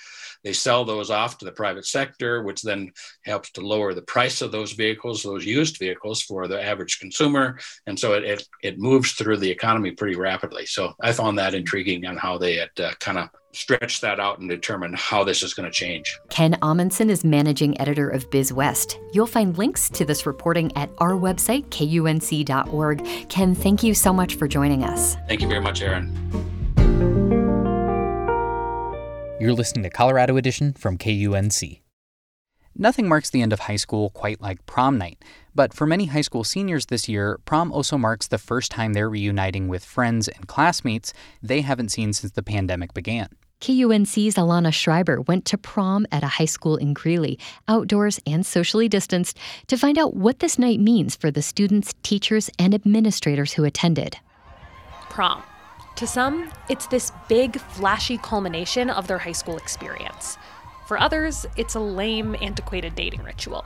they 0.46 0.54
sell 0.54 0.86
those 0.86 1.10
off 1.10 1.40
to 1.40 1.46
the 1.46 1.52
private 1.52 1.86
sector, 1.86 2.44
which 2.44 2.62
then 2.62 2.92
helps 3.26 3.52
to 3.54 3.62
lower 3.62 3.94
the 3.94 4.04
price 4.04 4.42
of 4.42 4.52
those 4.52 4.74
vehicles, 4.74 5.24
those 5.24 5.44
used 5.44 5.80
vehicles 5.80 6.22
for 6.22 6.48
the 6.48 6.64
average 6.64 7.00
consumer. 7.00 7.60
And 7.88 8.00
so 8.00 8.14
it, 8.14 8.24
it, 8.24 8.48
it 8.62 8.80
moves 8.80 9.14
through 9.14 9.38
the 9.38 9.50
economy 9.50 9.92
pretty 9.92 10.16
rapidly. 10.16 10.68
So 10.68 10.94
I 11.02 11.12
found 11.14 11.40
that 11.40 11.56
intriguing 11.56 12.06
on 12.06 12.16
how 12.16 12.38
they 12.38 12.58
had 12.58 12.70
uh, 12.80 12.92
kind 13.00 13.18
of 13.18 13.30
stretch 13.54 14.02
that 14.02 14.20
out 14.20 14.40
and 14.40 14.48
determine 14.48 14.94
how 14.94 15.24
this 15.24 15.42
is 15.42 15.54
going 15.56 15.70
to 15.70 15.72
change. 15.72 16.20
Ken 16.30 16.58
Amundsen 16.62 17.10
is 17.10 17.24
managing 17.24 17.80
editor 17.82 18.10
of 18.10 18.30
BizWest. 18.30 19.00
You'll 19.14 19.26
find 19.26 19.58
links 19.58 19.90
to 19.92 20.06
this 20.06 20.28
reporting 20.28 20.72
at 20.78 20.92
our 21.00 21.14
website, 21.14 21.66
kunc.org. 21.70 23.30
Ken, 23.30 23.56
thank 23.56 23.82
you 23.82 23.94
so 23.96 24.14
much 24.14 24.36
for 24.36 24.48
joining 24.48 24.84
us. 24.84 25.16
Thank 25.28 25.42
you 25.42 25.48
very 25.48 25.62
much, 25.62 25.82
Erin. 25.82 26.55
You're 29.38 29.52
listening 29.52 29.84
to 29.84 29.90
Colorado 29.90 30.38
Edition 30.38 30.72
from 30.72 30.98
KUNC. 30.98 31.82
Nothing 32.74 33.10
marks 33.10 33.30
the 33.30 33.42
end 33.42 33.52
of 33.52 33.60
high 33.60 33.76
school 33.76 34.10
quite 34.12 34.40
like 34.40 34.66
prom 34.66 34.98
night, 34.98 35.22
but 35.54 35.74
for 35.74 35.86
many 35.86 36.06
high 36.06 36.22
school 36.22 36.46
seniors 36.46 36.86
this 36.86 37.10
year, 37.10 37.38
prom 37.44 37.70
also 37.74 37.98
marks 37.98 38.28
the 38.28 38.38
first 38.38 38.72
time 38.72 38.94
they're 38.94 39.10
reuniting 39.10 39.68
with 39.68 39.84
friends 39.84 40.30
and 40.30 40.48
classmates 40.48 41.12
they 41.44 41.60
haven't 41.60 41.90
seen 41.90 42.14
since 42.14 42.32
the 42.32 42.44
pandemic 42.44 42.94
began. 42.94 43.28
KUNC's 43.60 44.36
Alana 44.36 44.74
Schreiber 44.74 45.20
went 45.20 45.44
to 45.46 45.58
prom 45.58 46.08
at 46.14 46.24
a 46.24 46.28
high 46.28 46.46
school 46.46 46.78
in 46.78 46.94
Greeley, 46.94 47.38
outdoors 47.68 48.22
and 48.26 48.46
socially 48.46 48.88
distanced, 48.88 49.38
to 49.68 49.78
find 49.78 49.98
out 49.98 50.16
what 50.16 50.40
this 50.40 50.58
night 50.58 50.80
means 50.80 51.14
for 51.14 51.30
the 51.30 51.42
students, 51.42 51.94
teachers, 52.04 52.50
and 52.58 52.74
administrators 52.74 53.52
who 53.52 53.66
attended. 53.66 54.18
Prom. 55.10 55.44
To 55.98 56.06
some, 56.06 56.52
it's 56.68 56.88
this 56.88 57.14
big, 57.30 57.58
flashy 57.58 58.18
culmination 58.18 58.90
of 58.90 59.08
their 59.08 59.18
high 59.18 59.32
school 59.32 59.56
experience. 59.56 60.38
For 60.88 61.00
others, 61.00 61.46
it's 61.56 61.76
a 61.76 61.80
lame, 61.80 62.36
antiquated 62.42 62.96
dating 62.96 63.24
ritual. 63.24 63.64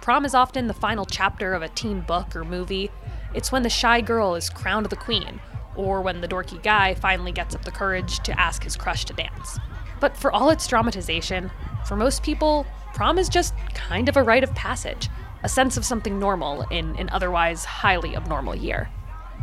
Prom 0.00 0.24
is 0.24 0.34
often 0.34 0.68
the 0.68 0.74
final 0.74 1.04
chapter 1.04 1.54
of 1.54 1.62
a 1.62 1.68
teen 1.68 2.00
book 2.02 2.36
or 2.36 2.44
movie. 2.44 2.88
It's 3.34 3.50
when 3.50 3.64
the 3.64 3.68
shy 3.68 4.00
girl 4.00 4.36
is 4.36 4.48
crowned 4.48 4.86
the 4.86 4.96
queen, 4.96 5.40
or 5.74 6.02
when 6.02 6.20
the 6.20 6.28
dorky 6.28 6.62
guy 6.62 6.94
finally 6.94 7.32
gets 7.32 7.52
up 7.54 7.64
the 7.64 7.72
courage 7.72 8.20
to 8.20 8.40
ask 8.40 8.62
his 8.62 8.76
crush 8.76 9.04
to 9.06 9.12
dance. 9.12 9.58
But 9.98 10.16
for 10.16 10.30
all 10.30 10.50
its 10.50 10.68
dramatization, 10.68 11.50
for 11.84 11.96
most 11.96 12.22
people, 12.22 12.64
prom 12.94 13.18
is 13.18 13.28
just 13.28 13.54
kind 13.74 14.08
of 14.08 14.16
a 14.16 14.22
rite 14.22 14.44
of 14.44 14.54
passage, 14.54 15.08
a 15.42 15.48
sense 15.48 15.76
of 15.76 15.84
something 15.84 16.20
normal 16.20 16.62
in 16.70 16.94
an 16.96 17.08
otherwise 17.10 17.64
highly 17.64 18.14
abnormal 18.14 18.54
year. 18.54 18.88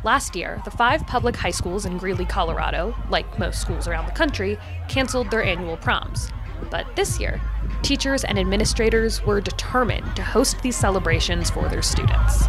Last 0.05 0.33
year, 0.33 0.61
the 0.63 0.71
five 0.71 1.05
public 1.07 1.35
high 1.35 1.51
schools 1.51 1.85
in 1.85 1.97
Greeley, 1.97 2.25
Colorado, 2.25 2.95
like 3.09 3.37
most 3.37 3.59
schools 3.59 3.85
around 3.85 4.05
the 4.05 4.13
country, 4.13 4.57
canceled 4.87 5.29
their 5.29 5.43
annual 5.43 5.75
proms. 5.75 6.29
But 6.71 6.95
this 6.95 7.19
year, 7.19 7.41
teachers 7.81 8.23
and 8.23 8.39
administrators 8.39 9.21
were 9.25 9.41
determined 9.41 10.15
to 10.15 10.23
host 10.23 10.61
these 10.61 10.77
celebrations 10.77 11.49
for 11.49 11.67
their 11.67 11.81
students. 11.81 12.45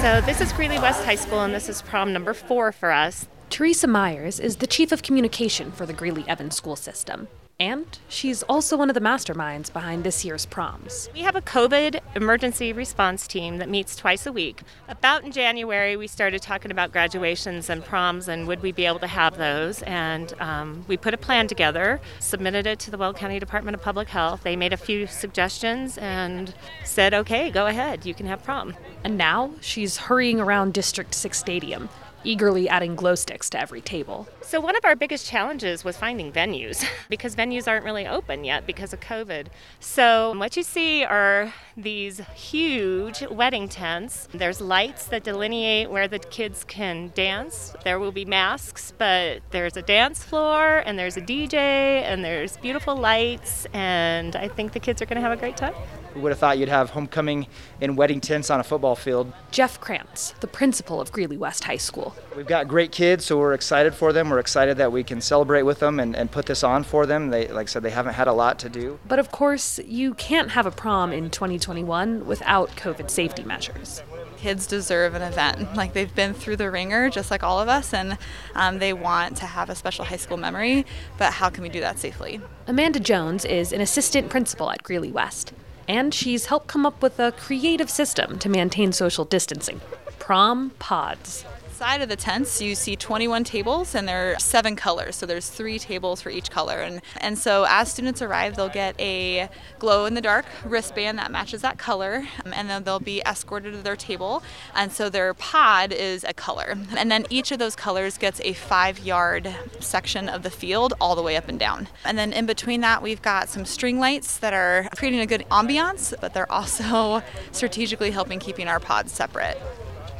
So, 0.00 0.20
this 0.20 0.40
is 0.40 0.52
Greeley 0.52 0.78
West 0.78 1.04
High 1.04 1.16
School, 1.16 1.40
and 1.42 1.52
this 1.52 1.68
is 1.68 1.82
prom 1.82 2.12
number 2.12 2.32
four 2.32 2.70
for 2.70 2.92
us. 2.92 3.26
Teresa 3.50 3.88
Myers 3.88 4.38
is 4.38 4.56
the 4.56 4.68
chief 4.68 4.92
of 4.92 5.02
communication 5.02 5.72
for 5.72 5.84
the 5.84 5.92
Greeley 5.92 6.24
Evans 6.28 6.54
school 6.54 6.76
system. 6.76 7.26
And 7.58 7.98
she's 8.08 8.42
also 8.42 8.76
one 8.76 8.90
of 8.90 8.94
the 8.94 9.00
masterminds 9.00 9.72
behind 9.72 10.04
this 10.04 10.26
year's 10.26 10.44
proms. 10.44 11.08
We 11.14 11.20
have 11.20 11.36
a 11.36 11.40
COVID 11.40 12.00
emergency 12.14 12.74
response 12.74 13.26
team 13.26 13.56
that 13.58 13.70
meets 13.70 13.96
twice 13.96 14.26
a 14.26 14.32
week. 14.32 14.60
About 14.88 15.24
in 15.24 15.32
January, 15.32 15.96
we 15.96 16.06
started 16.06 16.42
talking 16.42 16.70
about 16.70 16.92
graduations 16.92 17.70
and 17.70 17.82
proms 17.82 18.28
and 18.28 18.46
would 18.46 18.60
we 18.60 18.72
be 18.72 18.84
able 18.84 18.98
to 18.98 19.06
have 19.06 19.38
those. 19.38 19.82
And 19.84 20.34
um, 20.38 20.84
we 20.86 20.98
put 20.98 21.14
a 21.14 21.18
plan 21.18 21.48
together, 21.48 21.98
submitted 22.20 22.66
it 22.66 22.78
to 22.80 22.90
the 22.90 22.98
Weld 22.98 23.16
County 23.16 23.38
Department 23.38 23.74
of 23.74 23.80
Public 23.80 24.08
Health. 24.08 24.42
They 24.42 24.54
made 24.54 24.74
a 24.74 24.76
few 24.76 25.06
suggestions 25.06 25.96
and 25.96 26.52
said, 26.84 27.14
okay, 27.14 27.50
go 27.50 27.68
ahead, 27.68 28.04
you 28.04 28.12
can 28.12 28.26
have 28.26 28.42
prom. 28.44 28.74
And 29.02 29.16
now 29.16 29.52
she's 29.62 29.96
hurrying 29.96 30.40
around 30.40 30.74
District 30.74 31.14
6 31.14 31.38
Stadium 31.38 31.88
eagerly 32.26 32.68
adding 32.68 32.94
glow 32.94 33.14
sticks 33.14 33.48
to 33.50 33.60
every 33.60 33.80
table. 33.80 34.28
So, 34.42 34.60
one 34.60 34.76
of 34.76 34.84
our 34.84 34.96
biggest 34.96 35.26
challenges 35.26 35.84
was 35.84 35.96
finding 35.96 36.32
venues 36.32 36.84
because 37.08 37.36
venues 37.36 37.68
aren't 37.68 37.84
really 37.84 38.06
open 38.06 38.44
yet 38.44 38.66
because 38.66 38.92
of 38.92 39.00
COVID. 39.00 39.46
So, 39.80 40.36
what 40.36 40.56
you 40.56 40.62
see 40.62 41.04
are 41.04 41.52
these 41.76 42.20
huge 42.34 43.22
wedding 43.30 43.68
tents. 43.68 44.28
There's 44.32 44.60
lights 44.60 45.06
that 45.06 45.24
delineate 45.24 45.90
where 45.90 46.08
the 46.08 46.18
kids 46.18 46.64
can 46.64 47.12
dance. 47.14 47.74
There 47.84 47.98
will 47.98 48.12
be 48.12 48.24
masks, 48.24 48.92
but 48.96 49.42
there's 49.50 49.76
a 49.76 49.82
dance 49.82 50.22
floor 50.22 50.78
and 50.86 50.98
there's 50.98 51.16
a 51.16 51.20
DJ 51.20 51.54
and 51.54 52.24
there's 52.24 52.56
beautiful 52.56 52.96
lights, 52.96 53.66
and 53.72 54.36
I 54.36 54.48
think 54.48 54.72
the 54.72 54.80
kids 54.80 55.02
are 55.02 55.06
going 55.06 55.16
to 55.16 55.22
have 55.22 55.32
a 55.32 55.36
great 55.36 55.56
time. 55.56 55.74
Who 56.14 56.22
would 56.22 56.32
have 56.32 56.38
thought 56.38 56.56
you'd 56.56 56.70
have 56.70 56.88
homecoming 56.88 57.46
in 57.82 57.94
wedding 57.94 58.22
tents 58.22 58.48
on 58.48 58.58
a 58.58 58.64
football 58.64 58.96
field? 58.96 59.30
Jeff 59.50 59.78
Krantz, 59.78 60.32
the 60.40 60.46
principal 60.46 60.98
of 60.98 61.12
Greeley 61.12 61.36
West 61.36 61.64
High 61.64 61.76
School. 61.76 62.16
We've 62.34 62.46
got 62.46 62.68
great 62.68 62.90
kids, 62.90 63.26
so 63.26 63.38
we're 63.38 63.52
excited 63.52 63.94
for 63.94 64.14
them. 64.14 64.30
We're 64.30 64.38
excited 64.38 64.78
that 64.78 64.90
we 64.90 65.04
can 65.04 65.20
celebrate 65.20 65.64
with 65.64 65.78
them 65.80 66.00
and, 66.00 66.16
and 66.16 66.30
put 66.30 66.46
this 66.46 66.64
on 66.64 66.84
for 66.84 67.04
them. 67.04 67.28
They, 67.28 67.48
like 67.48 67.66
I 67.66 67.70
said, 67.70 67.82
they 67.82 67.90
haven't 67.90 68.14
had 68.14 68.28
a 68.28 68.32
lot 68.32 68.58
to 68.60 68.70
do. 68.70 68.98
But 69.06 69.18
of 69.18 69.30
course, 69.30 69.78
you 69.80 70.14
can't 70.14 70.52
have 70.52 70.64
a 70.64 70.70
prom 70.70 71.12
in 71.12 71.28
2021 71.66 72.26
without 72.26 72.70
COVID 72.76 73.10
safety 73.10 73.42
measures 73.42 74.02
kids 74.36 74.66
deserve 74.66 75.14
an 75.14 75.22
event. 75.22 75.74
Like 75.74 75.92
they've 75.92 76.14
been 76.14 76.34
through 76.34 76.56
the 76.56 76.70
ringer 76.70 77.10
just 77.10 77.30
like 77.30 77.42
all 77.42 77.58
of 77.58 77.68
us, 77.68 77.92
and 77.92 78.18
um, 78.54 78.78
they 78.78 78.92
want 78.92 79.36
to 79.38 79.46
have 79.46 79.70
a 79.70 79.74
special 79.74 80.04
high 80.04 80.18
school 80.18 80.36
memory. 80.36 80.86
But 81.18 81.32
how 81.32 81.50
can 81.50 81.62
we 81.62 81.68
do 81.68 81.80
that 81.80 81.98
safely? 81.98 82.40
Amanda 82.68 83.00
Jones 83.00 83.44
is 83.44 83.72
an 83.72 83.80
assistant 83.80 84.28
principal 84.28 84.70
at 84.70 84.82
Greeley 84.82 85.10
West 85.10 85.52
and 85.88 86.12
she's 86.12 86.46
helped 86.46 86.66
come 86.66 86.84
up 86.84 87.00
with 87.00 87.18
a 87.18 87.32
creative 87.32 87.88
system 87.90 88.38
to 88.40 88.48
maintain 88.48 88.92
social 88.92 89.24
distancing 89.24 89.80
prom 90.18 90.70
pods 90.78 91.44
side 91.76 92.00
of 92.00 92.08
the 92.08 92.16
tents 92.16 92.62
you 92.62 92.74
see 92.74 92.96
21 92.96 93.44
tables 93.44 93.94
and 93.94 94.08
there 94.08 94.32
are 94.32 94.38
seven 94.38 94.74
colors. 94.74 95.14
So 95.14 95.26
there's 95.26 95.50
three 95.50 95.78
tables 95.78 96.22
for 96.22 96.30
each 96.30 96.50
color. 96.50 96.80
And 96.80 97.02
and 97.20 97.36
so 97.36 97.66
as 97.68 97.92
students 97.92 98.22
arrive 98.22 98.56
they'll 98.56 98.70
get 98.70 98.98
a 98.98 99.50
glow 99.78 100.06
in 100.06 100.14
the 100.14 100.22
dark 100.22 100.46
wristband 100.64 101.18
that 101.18 101.30
matches 101.30 101.60
that 101.60 101.76
color. 101.76 102.26
Um, 102.46 102.54
and 102.54 102.70
then 102.70 102.84
they'll 102.84 102.98
be 102.98 103.20
escorted 103.26 103.74
to 103.74 103.82
their 103.82 103.94
table. 103.94 104.42
And 104.74 104.90
so 104.90 105.10
their 105.10 105.34
pod 105.34 105.92
is 105.92 106.24
a 106.24 106.32
color. 106.32 106.78
And 106.96 107.10
then 107.10 107.26
each 107.28 107.52
of 107.52 107.58
those 107.58 107.76
colors 107.76 108.16
gets 108.16 108.40
a 108.40 108.54
five 108.54 108.98
yard 109.00 109.54
section 109.80 110.30
of 110.30 110.42
the 110.42 110.50
field 110.50 110.94
all 110.98 111.14
the 111.14 111.22
way 111.22 111.36
up 111.36 111.46
and 111.46 111.58
down. 111.58 111.88
And 112.06 112.16
then 112.16 112.32
in 112.32 112.46
between 112.46 112.80
that 112.80 113.02
we've 113.02 113.20
got 113.20 113.50
some 113.50 113.66
string 113.66 114.00
lights 114.00 114.38
that 114.38 114.54
are 114.54 114.88
creating 114.96 115.20
a 115.20 115.26
good 115.26 115.44
ambiance 115.50 116.14
but 116.22 116.32
they're 116.32 116.50
also 116.50 117.22
strategically 117.52 118.12
helping 118.12 118.38
keeping 118.38 118.66
our 118.66 118.80
pods 118.80 119.12
separate 119.12 119.60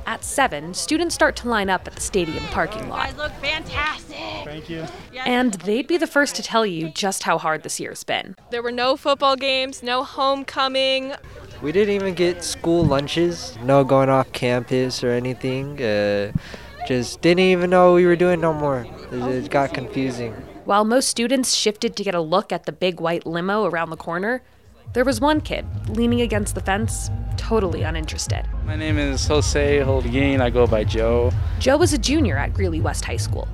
At 0.07 0.23
7, 0.23 0.73
students 0.73 1.17
start 1.17 1.35
to 1.37 1.49
line 1.49 1.69
up 1.69 1.89
at 1.89 1.97
the 1.97 2.01
stadium 2.01 2.45
parking 2.47 2.89
lot. 2.89 3.07
guys 3.07 3.17
look 3.17 3.33
fantastic. 3.33 4.17
Thank 4.45 4.71
you. 4.71 4.87
And 5.27 5.55
they'd 5.55 5.89
be 5.89 5.97
the 5.97 6.07
first 6.07 6.37
to 6.37 6.45
tell 6.45 6.65
you 6.65 6.91
just 6.91 7.25
how 7.25 7.39
hard 7.39 7.65
this 7.65 7.81
year's 7.81 8.05
been. 8.05 8.37
There 8.51 8.63
were 8.63 8.71
no 8.71 8.97
football 8.97 9.35
games, 9.35 9.83
no 9.83 10.05
homecoming. 10.05 11.15
We 11.61 11.73
didn't 11.73 11.93
even 11.95 12.15
get 12.15 12.45
school 12.45 12.85
lunches, 12.85 13.59
no 13.65 13.83
going 13.83 14.09
off 14.09 14.31
campus 14.31 15.03
or 15.03 15.11
anything. 15.11 15.83
Uh, 15.83 16.31
just 16.87 17.21
didn't 17.21 17.41
even 17.41 17.71
know 17.71 17.95
we 17.95 18.07
were 18.07 18.15
doing 18.15 18.41
no 18.41 18.55
more. 18.55 18.87
It, 19.11 19.45
it 19.45 19.51
got 19.51 19.75
confusing. 19.75 20.35
While 20.67 20.85
most 20.85 21.09
students 21.09 21.53
shifted 21.53 21.97
to 21.97 22.05
get 22.05 22.15
a 22.15 22.21
look 22.21 22.53
at 22.53 22.65
the 22.65 22.73
big 22.73 23.01
white 23.01 23.27
limo 23.27 23.65
around 23.65 23.91
the 23.91 23.97
corner, 23.97 24.43
there 24.93 25.05
was 25.05 25.21
one 25.21 25.41
kid 25.41 25.67
leaning 25.91 26.21
against 26.21 26.55
the 26.55 26.61
fence, 26.61 27.11
totally 27.37 27.83
uninterested. 27.83 28.47
My 28.65 28.77
name 28.77 28.99
is 28.99 29.27
Jose 29.27 29.79
Holguin. 29.81 30.41
I 30.41 30.51
go 30.51 30.67
by 30.67 30.85
Joe. 30.85 31.33
Joe 31.59 31.81
is 31.83 31.93
a 31.93 31.99
junior 31.99 32.37
at 32.37 32.55
Greeley 32.55 32.81
West 32.81 33.05
High 33.05 33.17
School. 33.19 33.47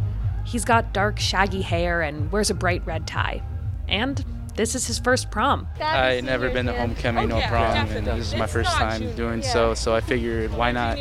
He's 0.44 0.64
got 0.64 0.92
dark, 0.92 1.18
shaggy 1.18 1.62
hair 1.62 2.02
and 2.02 2.30
wears 2.30 2.50
a 2.50 2.54
bright 2.54 2.84
red 2.86 3.06
tie. 3.06 3.42
And 3.88 4.24
this 4.54 4.74
is 4.74 4.86
his 4.86 4.98
first 4.98 5.30
prom. 5.30 5.66
I 5.80 6.20
never 6.20 6.50
been 6.50 6.66
to 6.66 6.74
homecoming, 6.74 7.28
no 7.28 7.40
prom, 7.40 7.88
and 7.88 8.06
this 8.06 8.32
is 8.32 8.34
my 8.36 8.46
first 8.46 8.70
time 8.72 9.14
doing 9.16 9.42
so. 9.42 9.74
So 9.74 9.94
I 9.94 10.00
figured, 10.00 10.52
why 10.52 10.72
not? 10.72 10.98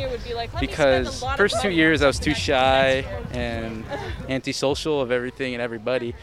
Because 0.58 1.22
first 1.36 1.60
two 1.60 1.70
years 1.70 2.02
I 2.02 2.06
was 2.06 2.18
too 2.18 2.34
shy 2.34 3.04
and 3.32 3.84
antisocial 4.28 5.00
of 5.00 5.10
everything 5.10 5.54
and 5.54 5.62
everybody. 5.62 6.14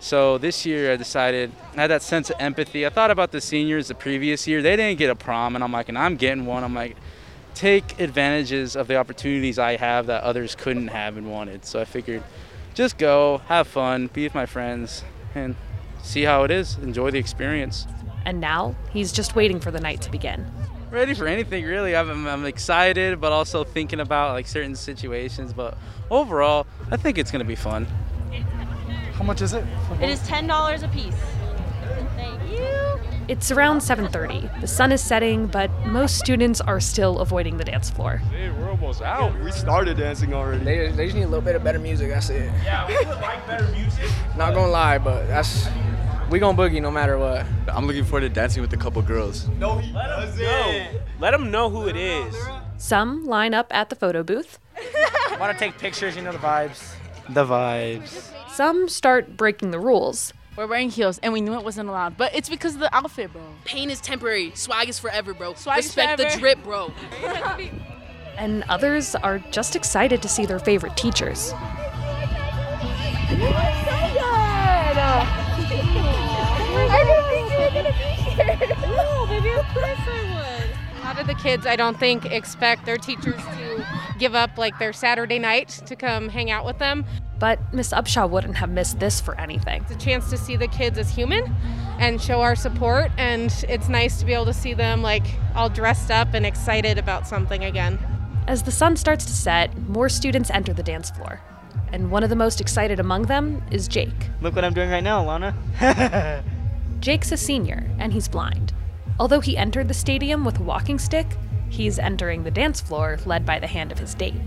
So 0.00 0.38
this 0.38 0.64
year 0.64 0.92
I 0.92 0.96
decided 0.96 1.52
I 1.76 1.82
had 1.82 1.90
that 1.90 2.02
sense 2.02 2.30
of 2.30 2.36
empathy. 2.38 2.86
I 2.86 2.90
thought 2.90 3.10
about 3.10 3.32
the 3.32 3.40
seniors 3.40 3.88
the 3.88 3.94
previous 3.94 4.46
year. 4.46 4.62
They 4.62 4.76
didn't 4.76 4.98
get 4.98 5.10
a 5.10 5.14
prom, 5.14 5.54
and 5.54 5.64
I'm 5.64 5.72
like, 5.72 5.88
and 5.88 5.98
I'm 5.98 6.16
getting 6.16 6.46
one. 6.46 6.62
I'm 6.62 6.74
like, 6.74 6.96
take 7.54 7.98
advantages 7.98 8.76
of 8.76 8.86
the 8.86 8.96
opportunities 8.96 9.58
I 9.58 9.76
have 9.76 10.06
that 10.06 10.22
others 10.22 10.54
couldn't 10.54 10.88
have 10.88 11.16
and 11.16 11.30
wanted. 11.30 11.64
So 11.64 11.80
I 11.80 11.84
figured, 11.84 12.22
just 12.74 12.98
go, 12.98 13.38
have 13.48 13.66
fun, 13.66 14.08
be 14.12 14.22
with 14.22 14.34
my 14.34 14.46
friends, 14.46 15.02
and 15.34 15.56
see 16.02 16.22
how 16.22 16.44
it 16.44 16.52
is. 16.52 16.76
Enjoy 16.78 17.10
the 17.10 17.18
experience. 17.18 17.86
And 18.24 18.40
now 18.40 18.76
he's 18.92 19.10
just 19.10 19.34
waiting 19.34 19.58
for 19.58 19.70
the 19.70 19.80
night 19.80 20.00
to 20.02 20.10
begin. 20.10 20.46
Ready 20.90 21.12
for 21.14 21.26
anything 21.26 21.64
really. 21.64 21.96
I'm, 21.96 22.26
I'm 22.26 22.46
excited, 22.46 23.20
but 23.20 23.32
also 23.32 23.64
thinking 23.64 24.00
about 24.00 24.32
like 24.32 24.46
certain 24.46 24.76
situations. 24.76 25.52
But 25.52 25.76
overall, 26.10 26.66
I 26.90 26.96
think 26.96 27.18
it's 27.18 27.30
gonna 27.30 27.44
be 27.44 27.56
fun. 27.56 27.86
How 29.18 29.24
much 29.24 29.42
is 29.42 29.52
it? 29.52 29.64
It 30.00 30.08
is 30.08 30.20
ten 30.26 30.46
dollars 30.46 30.82
a 30.84 30.88
piece. 30.88 31.14
Thank 32.16 32.40
you. 32.50 33.00
It's 33.28 33.50
around 33.50 33.80
7:30. 33.80 34.60
The 34.60 34.66
sun 34.66 34.90
is 34.92 35.02
setting, 35.02 35.48
but 35.48 35.70
most 35.84 36.18
students 36.18 36.60
are 36.62 36.80
still 36.80 37.18
avoiding 37.18 37.58
the 37.58 37.64
dance 37.64 37.90
floor. 37.90 38.18
Hey, 38.30 38.48
we're 38.50 38.70
almost 38.70 39.02
out. 39.02 39.38
We 39.40 39.50
started 39.50 39.98
dancing 39.98 40.32
already. 40.32 40.64
They, 40.64 40.90
they 40.92 41.04
just 41.06 41.16
need 41.16 41.24
a 41.24 41.28
little 41.28 41.44
bit 41.44 41.54
of 41.56 41.62
better 41.62 41.78
music. 41.78 42.08
That's 42.08 42.30
it. 42.30 42.50
Yeah, 42.64 42.86
we 42.88 42.96
would 42.96 43.20
like 43.20 43.46
better 43.46 43.66
music. 43.72 44.08
Not 44.36 44.54
gonna 44.54 44.70
lie, 44.70 44.98
but 44.98 45.26
that's 45.26 45.68
we 46.30 46.38
gonna 46.38 46.56
boogie 46.56 46.80
no 46.80 46.90
matter 46.90 47.18
what. 47.18 47.44
I'm 47.68 47.86
looking 47.86 48.04
forward 48.04 48.20
to 48.20 48.28
dancing 48.28 48.62
with 48.62 48.72
a 48.72 48.76
couple 48.78 49.02
girls. 49.02 49.48
No, 49.58 49.78
he 49.78 49.92
Let 49.92 50.06
doesn't. 50.06 50.40
Know. 50.42 50.86
Let 51.18 51.32
them 51.32 51.50
know 51.50 51.68
who 51.68 51.88
it 51.88 51.96
is. 51.96 52.34
Some 52.78 53.26
line 53.26 53.52
up 53.52 53.66
at 53.74 53.90
the 53.90 53.96
photo 53.96 54.22
booth. 54.22 54.58
Want 55.40 55.52
to 55.52 55.58
take 55.58 55.76
pictures? 55.78 56.16
You 56.16 56.22
know 56.22 56.32
the 56.32 56.38
vibes. 56.38 56.94
The 57.28 57.44
vibes. 57.44 58.30
Some 58.58 58.88
start 58.88 59.36
breaking 59.36 59.70
the 59.70 59.78
rules. 59.78 60.32
We're 60.56 60.66
wearing 60.66 60.90
heels, 60.90 61.20
and 61.22 61.32
we 61.32 61.40
knew 61.40 61.54
it 61.54 61.62
wasn't 61.62 61.88
allowed, 61.88 62.16
but 62.16 62.34
it's 62.34 62.48
because 62.48 62.74
of 62.74 62.80
the 62.80 62.92
outfit, 62.92 63.32
bro. 63.32 63.40
Pain 63.64 63.88
is 63.88 64.00
temporary. 64.00 64.50
Swag 64.56 64.88
is 64.88 64.98
forever, 64.98 65.32
bro. 65.32 65.54
Swag 65.54 65.76
Respect 65.76 66.18
forever. 66.18 66.34
the 66.34 66.40
drip, 66.40 66.64
bro. 66.64 66.92
And 68.36 68.64
others 68.68 69.14
are 69.14 69.38
just 69.52 69.76
excited 69.76 70.22
to 70.22 70.28
see 70.28 70.44
their 70.44 70.58
favorite 70.58 70.96
teachers. 70.96 71.52
No, 71.52 71.58
baby, 79.28 79.50
of 79.50 79.66
course 79.66 80.00
I 80.04 80.24
would. 80.34 81.00
A 81.00 81.04
lot 81.04 81.20
of 81.20 81.28
the 81.28 81.36
kids, 81.40 81.64
I 81.64 81.76
don't 81.76 81.96
think, 81.96 82.24
expect 82.26 82.86
their 82.86 82.98
teachers 82.98 83.40
to 83.40 83.86
give 84.18 84.34
up 84.34 84.58
like 84.58 84.76
their 84.80 84.92
Saturday 84.92 85.38
night 85.38 85.68
to 85.86 85.94
come 85.94 86.28
hang 86.28 86.50
out 86.50 86.66
with 86.66 86.80
them. 86.80 87.04
But 87.38 87.72
Miss 87.72 87.92
Upshaw 87.92 88.28
wouldn't 88.28 88.56
have 88.56 88.70
missed 88.70 88.98
this 88.98 89.20
for 89.20 89.38
anything. 89.40 89.82
It's 89.82 89.92
a 89.92 89.98
chance 89.98 90.28
to 90.30 90.36
see 90.36 90.56
the 90.56 90.68
kids 90.68 90.98
as 90.98 91.10
human 91.10 91.54
and 91.98 92.20
show 92.20 92.40
our 92.40 92.56
support, 92.56 93.10
and 93.16 93.52
it's 93.68 93.88
nice 93.88 94.18
to 94.20 94.26
be 94.26 94.32
able 94.32 94.46
to 94.46 94.52
see 94.52 94.74
them 94.74 95.02
like 95.02 95.26
all 95.54 95.68
dressed 95.68 96.10
up 96.10 96.34
and 96.34 96.44
excited 96.44 96.98
about 96.98 97.26
something 97.26 97.64
again. 97.64 97.98
As 98.46 98.62
the 98.62 98.72
sun 98.72 98.96
starts 98.96 99.24
to 99.26 99.32
set, 99.32 99.76
more 99.88 100.08
students 100.08 100.50
enter 100.50 100.72
the 100.72 100.82
dance 100.82 101.10
floor. 101.10 101.40
And 101.92 102.10
one 102.10 102.22
of 102.22 102.30
the 102.30 102.36
most 102.36 102.60
excited 102.60 103.00
among 103.00 103.22
them 103.22 103.62
is 103.70 103.88
Jake. 103.88 104.28
Look 104.40 104.54
what 104.54 104.64
I'm 104.64 104.74
doing 104.74 104.90
right 104.90 105.02
now, 105.02 105.24
Lana. 105.24 105.54
Jake's 107.00 107.32
a 107.32 107.36
senior, 107.36 107.90
and 107.98 108.12
he's 108.12 108.28
blind. 108.28 108.72
Although 109.20 109.40
he 109.40 109.56
entered 109.56 109.88
the 109.88 109.94
stadium 109.94 110.44
with 110.44 110.58
a 110.58 110.62
walking 110.62 110.98
stick, 110.98 111.26
he's 111.68 111.98
entering 111.98 112.44
the 112.44 112.50
dance 112.50 112.80
floor 112.80 113.18
led 113.26 113.44
by 113.44 113.58
the 113.58 113.66
hand 113.66 113.92
of 113.92 113.98
his 113.98 114.14
date. 114.14 114.40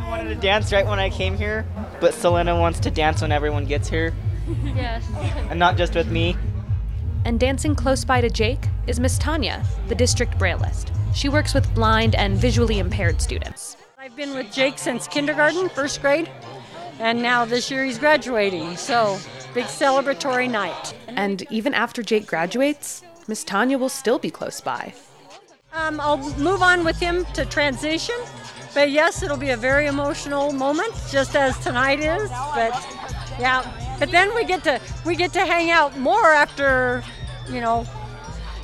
I 0.00 0.08
wanted 0.08 0.28
to 0.28 0.34
dance 0.34 0.72
right 0.72 0.86
when 0.86 0.98
I 0.98 1.10
came 1.10 1.36
here, 1.36 1.66
but 2.00 2.14
Selena 2.14 2.58
wants 2.58 2.80
to 2.80 2.90
dance 2.90 3.22
when 3.22 3.32
everyone 3.32 3.64
gets 3.66 3.88
here, 3.88 4.12
yes. 4.64 5.04
and 5.50 5.58
not 5.58 5.76
just 5.76 5.94
with 5.94 6.10
me. 6.10 6.36
And 7.24 7.38
dancing 7.38 7.74
close 7.74 8.04
by 8.04 8.20
to 8.20 8.30
Jake 8.30 8.66
is 8.86 8.98
Miss 8.98 9.18
Tanya, 9.18 9.62
the 9.88 9.94
district 9.94 10.38
brailleist. 10.38 10.90
She 11.14 11.28
works 11.28 11.54
with 11.54 11.72
blind 11.74 12.14
and 12.14 12.36
visually 12.36 12.78
impaired 12.78 13.20
students. 13.20 13.76
I've 13.98 14.16
been 14.16 14.34
with 14.34 14.50
Jake 14.52 14.78
since 14.78 15.06
kindergarten, 15.06 15.68
first 15.68 16.00
grade, 16.00 16.30
and 16.98 17.20
now 17.20 17.44
this 17.44 17.70
year 17.70 17.84
he's 17.84 17.98
graduating. 17.98 18.76
So, 18.76 19.18
big 19.52 19.66
celebratory 19.66 20.50
night. 20.50 20.94
And 21.08 21.42
even 21.50 21.74
after 21.74 22.02
Jake 22.02 22.26
graduates, 22.26 23.02
Miss 23.28 23.44
Tanya 23.44 23.76
will 23.78 23.88
still 23.88 24.18
be 24.18 24.30
close 24.30 24.60
by. 24.60 24.94
Um, 25.72 26.00
I'll 26.00 26.18
move 26.38 26.62
on 26.62 26.84
with 26.84 26.98
him 26.98 27.24
to 27.34 27.44
transition, 27.44 28.16
but 28.74 28.90
yes, 28.90 29.22
it'll 29.22 29.36
be 29.36 29.50
a 29.50 29.56
very 29.56 29.86
emotional 29.86 30.52
moment, 30.52 30.92
just 31.10 31.34
as 31.36 31.58
tonight 31.58 32.00
is. 32.00 32.30
But 32.54 32.72
yeah, 33.38 33.96
but 33.98 34.10
then 34.10 34.34
we 34.34 34.44
get 34.44 34.64
to 34.64 34.80
we 35.04 35.16
get 35.16 35.32
to 35.32 35.44
hang 35.44 35.70
out 35.70 35.98
more 35.98 36.30
after, 36.30 37.02
you 37.48 37.60
know, 37.60 37.86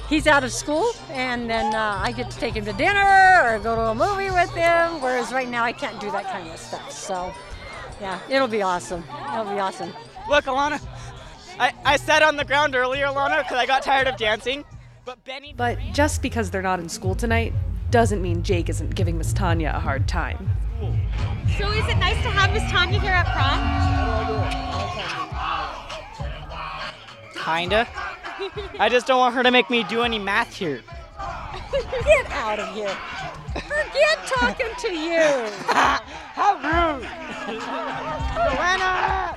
he's 0.09 0.27
out 0.27 0.45
of 0.45 0.53
school, 0.53 0.93
and 1.11 1.51
then 1.51 1.75
uh, 1.75 2.01
I 2.03 2.13
get 2.13 2.31
to 2.31 2.39
take 2.39 2.55
him 2.55 2.65
to 2.65 2.73
dinner 2.73 3.43
or 3.45 3.59
go 3.59 3.75
to 3.75 3.83
a 3.83 3.95
movie 3.95 4.31
with 4.31 4.51
him. 4.51 5.01
Whereas 5.01 5.33
right 5.33 5.49
now 5.49 5.65
I 5.65 5.73
can't 5.73 6.01
do 6.01 6.11
that 6.13 6.25
kind 6.25 6.49
of 6.49 6.59
stuff. 6.59 6.91
So 6.93 7.33
yeah, 8.01 8.21
it'll 8.29 8.49
be 8.49 8.63
awesome. 8.63 9.05
It'll 9.33 9.53
be 9.53 9.59
awesome. 9.59 9.93
Look, 10.29 10.45
Alana, 10.45 10.81
I, 11.59 11.73
I 11.85 11.97
sat 11.97 12.23
on 12.23 12.37
the 12.37 12.45
ground 12.45 12.75
earlier, 12.75 13.07
Alana, 13.07 13.43
because 13.43 13.57
I 13.57 13.67
got 13.67 13.83
tired 13.83 14.07
of 14.07 14.17
dancing. 14.17 14.65
But 15.05 15.23
Benny. 15.25 15.55
But 15.57 15.79
just 15.93 16.21
because 16.21 16.51
they're 16.51 16.63
not 16.63 16.81
in 16.81 16.89
school 16.89 17.15
tonight 17.15 17.53
doesn't 17.91 18.21
mean 18.21 18.43
Jake 18.43 18.69
isn't 18.69 18.95
giving 18.95 19.19
Miss 19.19 19.33
Tanya 19.33 19.73
a 19.75 19.81
hard 19.81 20.09
time. 20.09 20.51
So 21.59 21.71
is 21.71 21.87
it 21.89 21.97
nice 21.99 22.21
to 22.23 22.31
have 22.31 22.53
Miss 22.53 22.71
Tanya 22.71 23.01
here 23.01 23.13
at 23.13 23.27
prom? 23.33 23.61
Kinda. 27.35 27.87
I 28.79 28.89
just 28.89 29.07
don't 29.07 29.19
want 29.19 29.35
her 29.35 29.43
to 29.43 29.51
make 29.51 29.71
me 29.71 29.85
do 29.85 30.03
any 30.03 30.19
math 30.19 30.55
here. 30.55 30.83
Get 32.05 32.31
out 32.33 32.59
of 32.59 32.75
here. 32.75 32.95
Forget 33.55 34.19
talking 34.27 34.67
to 34.81 34.89
you. 34.93 35.21
How 36.37 36.57
rude. 36.57 37.03
Joanna! 38.35 39.37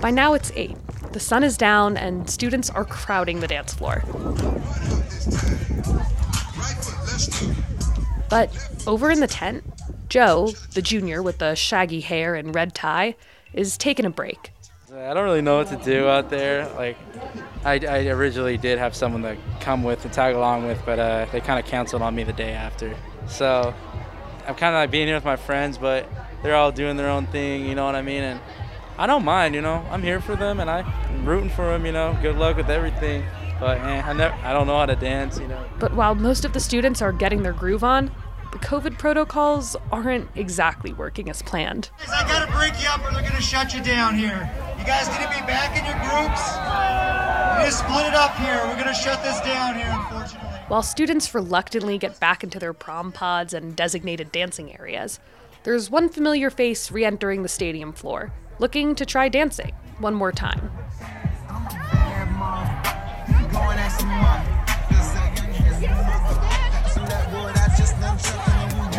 By 0.00 0.10
now 0.10 0.34
it's 0.34 0.52
8. 0.54 0.76
The 1.16 1.20
sun 1.20 1.44
is 1.44 1.56
down 1.56 1.96
and 1.96 2.28
students 2.28 2.68
are 2.68 2.84
crowding 2.84 3.40
the 3.40 3.46
dance 3.46 3.72
floor. 3.72 4.02
But 8.28 8.50
over 8.86 9.10
in 9.10 9.20
the 9.20 9.26
tent, 9.26 9.64
Joe, 10.10 10.52
the 10.74 10.82
junior 10.82 11.22
with 11.22 11.38
the 11.38 11.54
shaggy 11.54 12.02
hair 12.02 12.34
and 12.34 12.54
red 12.54 12.74
tie, 12.74 13.16
is 13.54 13.78
taking 13.78 14.04
a 14.04 14.10
break. 14.10 14.50
I 14.94 15.14
don't 15.14 15.24
really 15.24 15.40
know 15.40 15.56
what 15.56 15.68
to 15.68 15.76
do 15.76 16.06
out 16.06 16.28
there. 16.28 16.68
Like, 16.74 16.98
I, 17.64 17.78
I 17.78 18.08
originally 18.08 18.58
did 18.58 18.78
have 18.78 18.94
someone 18.94 19.22
to 19.22 19.38
come 19.60 19.82
with 19.82 20.04
and 20.04 20.12
tag 20.12 20.34
along 20.34 20.66
with, 20.66 20.82
but 20.84 20.98
uh, 20.98 21.26
they 21.32 21.40
kind 21.40 21.58
of 21.58 21.64
canceled 21.64 22.02
on 22.02 22.14
me 22.14 22.24
the 22.24 22.34
day 22.34 22.52
after. 22.52 22.94
So 23.26 23.72
I'm 24.46 24.54
kind 24.54 24.74
of 24.74 24.80
like 24.80 24.90
being 24.90 25.06
here 25.06 25.16
with 25.16 25.24
my 25.24 25.36
friends, 25.36 25.78
but 25.78 26.06
they're 26.42 26.56
all 26.56 26.72
doing 26.72 26.98
their 26.98 27.08
own 27.08 27.26
thing, 27.28 27.64
you 27.64 27.74
know 27.74 27.86
what 27.86 27.94
I 27.94 28.02
mean? 28.02 28.22
And 28.22 28.40
I 28.98 29.06
don't 29.06 29.24
mind, 29.24 29.54
you 29.54 29.62
know. 29.62 29.84
I'm 29.90 30.02
here 30.02 30.20
for 30.20 30.36
them, 30.36 30.60
and 30.60 30.70
I'm 30.70 31.24
rooting 31.24 31.50
for 31.50 31.66
them, 31.66 31.86
you 31.86 31.92
know. 31.92 32.16
Good 32.22 32.36
luck 32.36 32.56
with 32.56 32.70
everything. 32.70 33.24
But 33.58 33.78
eh, 33.78 34.02
I 34.04 34.12
never, 34.12 34.34
I 34.42 34.52
don't 34.52 34.66
know 34.66 34.78
how 34.78 34.86
to 34.86 34.96
dance, 34.96 35.38
you 35.38 35.48
know. 35.48 35.64
But 35.78 35.94
while 35.94 36.14
most 36.14 36.44
of 36.44 36.52
the 36.52 36.60
students 36.60 37.00
are 37.00 37.12
getting 37.12 37.42
their 37.42 37.52
groove 37.52 37.84
on, 37.84 38.10
the 38.52 38.58
COVID 38.58 38.98
protocols 38.98 39.76
aren't 39.90 40.28
exactly 40.34 40.92
working 40.92 41.28
as 41.30 41.42
planned. 41.42 41.90
Guys, 41.98 42.08
I 42.10 42.28
gotta 42.28 42.52
break 42.52 42.80
you 42.82 42.88
up 42.88 43.04
or 43.04 43.12
they're 43.12 43.22
gonna 43.22 43.40
shut 43.40 43.74
you 43.74 43.82
down 43.82 44.14
here. 44.14 44.50
You 44.78 44.84
guys 44.84 45.08
need 45.08 45.24
to 45.24 45.28
be 45.28 45.46
back 45.46 45.76
in 45.76 45.84
your 45.84 45.96
groups. 46.04 47.06
We 47.58 47.64
just 47.64 47.78
split 47.78 48.06
it 48.06 48.14
up 48.14 48.36
here. 48.36 48.60
We're 48.66 48.74
going 48.74 48.86
to 48.86 48.94
shut 48.94 49.22
this 49.22 49.40
down 49.40 49.76
here, 49.76 49.88
unfortunately. 49.88 50.60
While 50.68 50.82
students 50.82 51.34
reluctantly 51.34 51.96
get 51.96 52.20
back 52.20 52.44
into 52.44 52.58
their 52.58 52.74
prom 52.74 53.12
pods 53.12 53.54
and 53.54 53.74
designated 53.74 54.30
dancing 54.30 54.78
areas, 54.78 55.18
there's 55.64 55.90
one 55.90 56.10
familiar 56.10 56.50
face 56.50 56.90
re 56.90 57.04
entering 57.04 57.42
the 57.42 57.48
stadium 57.48 57.92
floor, 57.92 58.30
looking 58.58 58.94
to 58.94 59.04
try 59.06 59.28
dancing 59.28 59.72
one 59.98 60.14
more 60.14 60.32
time. 60.32 60.70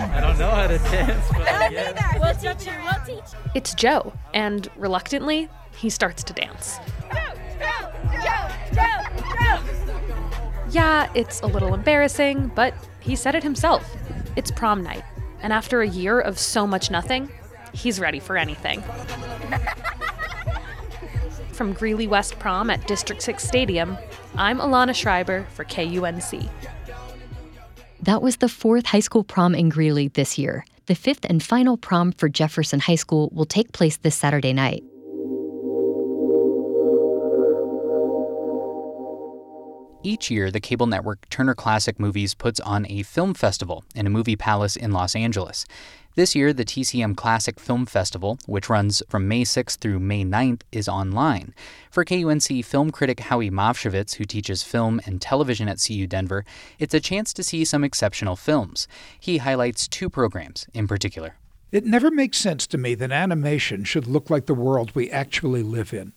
I 0.09 0.19
don't 0.21 0.39
know 0.39 0.49
how 0.49 0.67
to 0.67 0.77
dance, 0.77 1.27
but 1.31 1.47
I 1.47 1.69
guess. 1.69 2.19
We'll 2.19 2.33
teach 2.33 2.65
you. 2.65 2.73
We'll 2.83 3.05
teach 3.05 3.33
you. 3.33 3.51
It's 3.53 3.73
Joe, 3.73 4.13
and 4.33 4.67
reluctantly, 4.75 5.49
he 5.77 5.89
starts 5.89 6.23
to 6.23 6.33
dance. 6.33 6.79
Yeah, 10.69 11.09
it's 11.15 11.41
a 11.41 11.47
little 11.47 11.73
embarrassing, 11.73 12.51
but 12.55 12.73
he 12.99 13.15
said 13.15 13.35
it 13.35 13.43
himself. 13.43 13.95
It's 14.35 14.51
prom 14.51 14.83
night, 14.83 15.03
and 15.41 15.53
after 15.53 15.81
a 15.81 15.87
year 15.87 16.19
of 16.19 16.37
so 16.37 16.67
much 16.67 16.91
nothing, 16.91 17.31
he's 17.77 17.99
ready 17.99 18.19
for 18.19 18.37
anything. 18.37 18.83
From 21.53 21.73
Greeley 21.73 22.07
West 22.07 22.37
Prom 22.39 22.69
at 22.69 22.85
District 22.87 23.21
6 23.21 23.43
Stadium, 23.43 23.97
I'm 24.35 24.59
Alana 24.59 24.93
Schreiber 24.93 25.45
for 25.53 25.65
KUNC. 25.65 26.49
That 28.01 28.21
was 28.21 28.37
the 28.37 28.49
fourth 28.49 28.85
high 28.87 28.99
school 28.99 29.23
prom 29.23 29.55
in 29.55 29.69
Greeley 29.69 30.09
this 30.09 30.37
year. 30.37 30.65
The 30.85 30.95
fifth 30.95 31.25
and 31.25 31.41
final 31.41 31.77
prom 31.77 32.11
for 32.13 32.29
Jefferson 32.29 32.79
High 32.79 32.95
School 32.95 33.29
will 33.33 33.45
take 33.45 33.71
place 33.73 33.97
this 33.97 34.15
Saturday 34.15 34.53
night. 34.53 34.83
Each 40.03 40.31
year, 40.31 40.51
the 40.51 40.61
cable 40.61 40.87
network 40.87 41.27
Turner 41.29 41.55
Classic 41.55 41.99
Movies 41.99 42.33
puts 42.33 42.61
on 42.61 42.85
a 42.87 43.03
film 43.03 43.33
festival 43.33 43.83
in 43.93 44.07
a 44.07 44.09
movie 44.09 44.37
palace 44.37 44.77
in 44.77 44.91
Los 44.91 45.15
Angeles. 45.15 45.65
This 46.17 46.33
year, 46.33 46.51
the 46.51 46.65
TCM 46.65 47.15
Classic 47.15 47.59
Film 47.59 47.85
Festival, 47.85 48.39
which 48.47 48.69
runs 48.71 49.03
from 49.07 49.27
May 49.27 49.43
6th 49.43 49.77
through 49.77 49.99
May 49.99 50.23
9th, 50.25 50.61
is 50.71 50.89
online. 50.89 51.53
For 51.91 52.03
KUNC 52.03 52.65
film 52.65 52.89
critic 52.89 53.19
Howie 53.19 53.51
Movshovitz, 53.51 54.15
who 54.15 54.25
teaches 54.25 54.63
film 54.63 54.99
and 55.05 55.21
television 55.21 55.69
at 55.69 55.79
CU 55.79 56.07
Denver, 56.07 56.43
it's 56.79 56.95
a 56.95 56.99
chance 56.99 57.33
to 57.33 57.43
see 57.43 57.63
some 57.63 57.83
exceptional 57.83 58.35
films. 58.35 58.87
He 59.19 59.37
highlights 59.37 59.87
two 59.87 60.09
programs 60.09 60.65
in 60.73 60.87
particular. 60.87 61.35
It 61.71 61.85
never 61.85 62.09
makes 62.09 62.39
sense 62.39 62.65
to 62.67 62.79
me 62.79 62.95
that 62.95 63.11
animation 63.11 63.83
should 63.83 64.07
look 64.07 64.31
like 64.31 64.47
the 64.47 64.55
world 64.55 64.95
we 64.95 65.11
actually 65.11 65.61
live 65.61 65.93
in. 65.93 66.13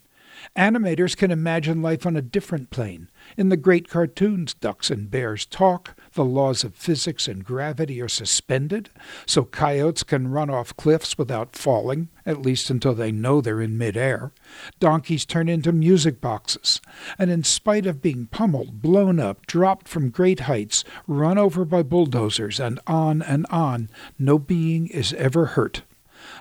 Animators 0.56 1.16
can 1.16 1.30
imagine 1.30 1.82
life 1.82 2.06
on 2.06 2.16
a 2.16 2.22
different 2.22 2.70
plane. 2.70 3.08
In 3.36 3.48
the 3.48 3.56
great 3.56 3.88
cartoons, 3.88 4.54
ducks 4.54 4.90
and 4.90 5.10
bears 5.10 5.46
talk, 5.46 5.96
the 6.14 6.24
laws 6.24 6.64
of 6.64 6.74
physics 6.74 7.28
and 7.28 7.44
gravity 7.44 8.00
are 8.00 8.08
suspended, 8.08 8.90
so 9.26 9.44
coyotes 9.44 10.02
can 10.02 10.28
run 10.28 10.50
off 10.50 10.76
cliffs 10.76 11.16
without 11.16 11.54
falling, 11.54 12.08
at 12.26 12.42
least 12.42 12.70
until 12.70 12.94
they 12.94 13.12
know 13.12 13.40
they're 13.40 13.60
in 13.60 13.78
midair. 13.78 14.32
Donkeys 14.78 15.24
turn 15.24 15.48
into 15.48 15.72
music 15.72 16.20
boxes, 16.20 16.80
and 17.18 17.30
in 17.30 17.44
spite 17.44 17.86
of 17.86 18.02
being 18.02 18.26
pummeled, 18.26 18.82
blown 18.82 19.20
up, 19.20 19.46
dropped 19.46 19.88
from 19.88 20.10
great 20.10 20.40
heights, 20.40 20.84
run 21.06 21.38
over 21.38 21.64
by 21.64 21.82
bulldozers, 21.82 22.58
and 22.58 22.80
on 22.86 23.22
and 23.22 23.46
on, 23.50 23.88
no 24.18 24.38
being 24.38 24.88
is 24.88 25.12
ever 25.14 25.46
hurt. 25.46 25.82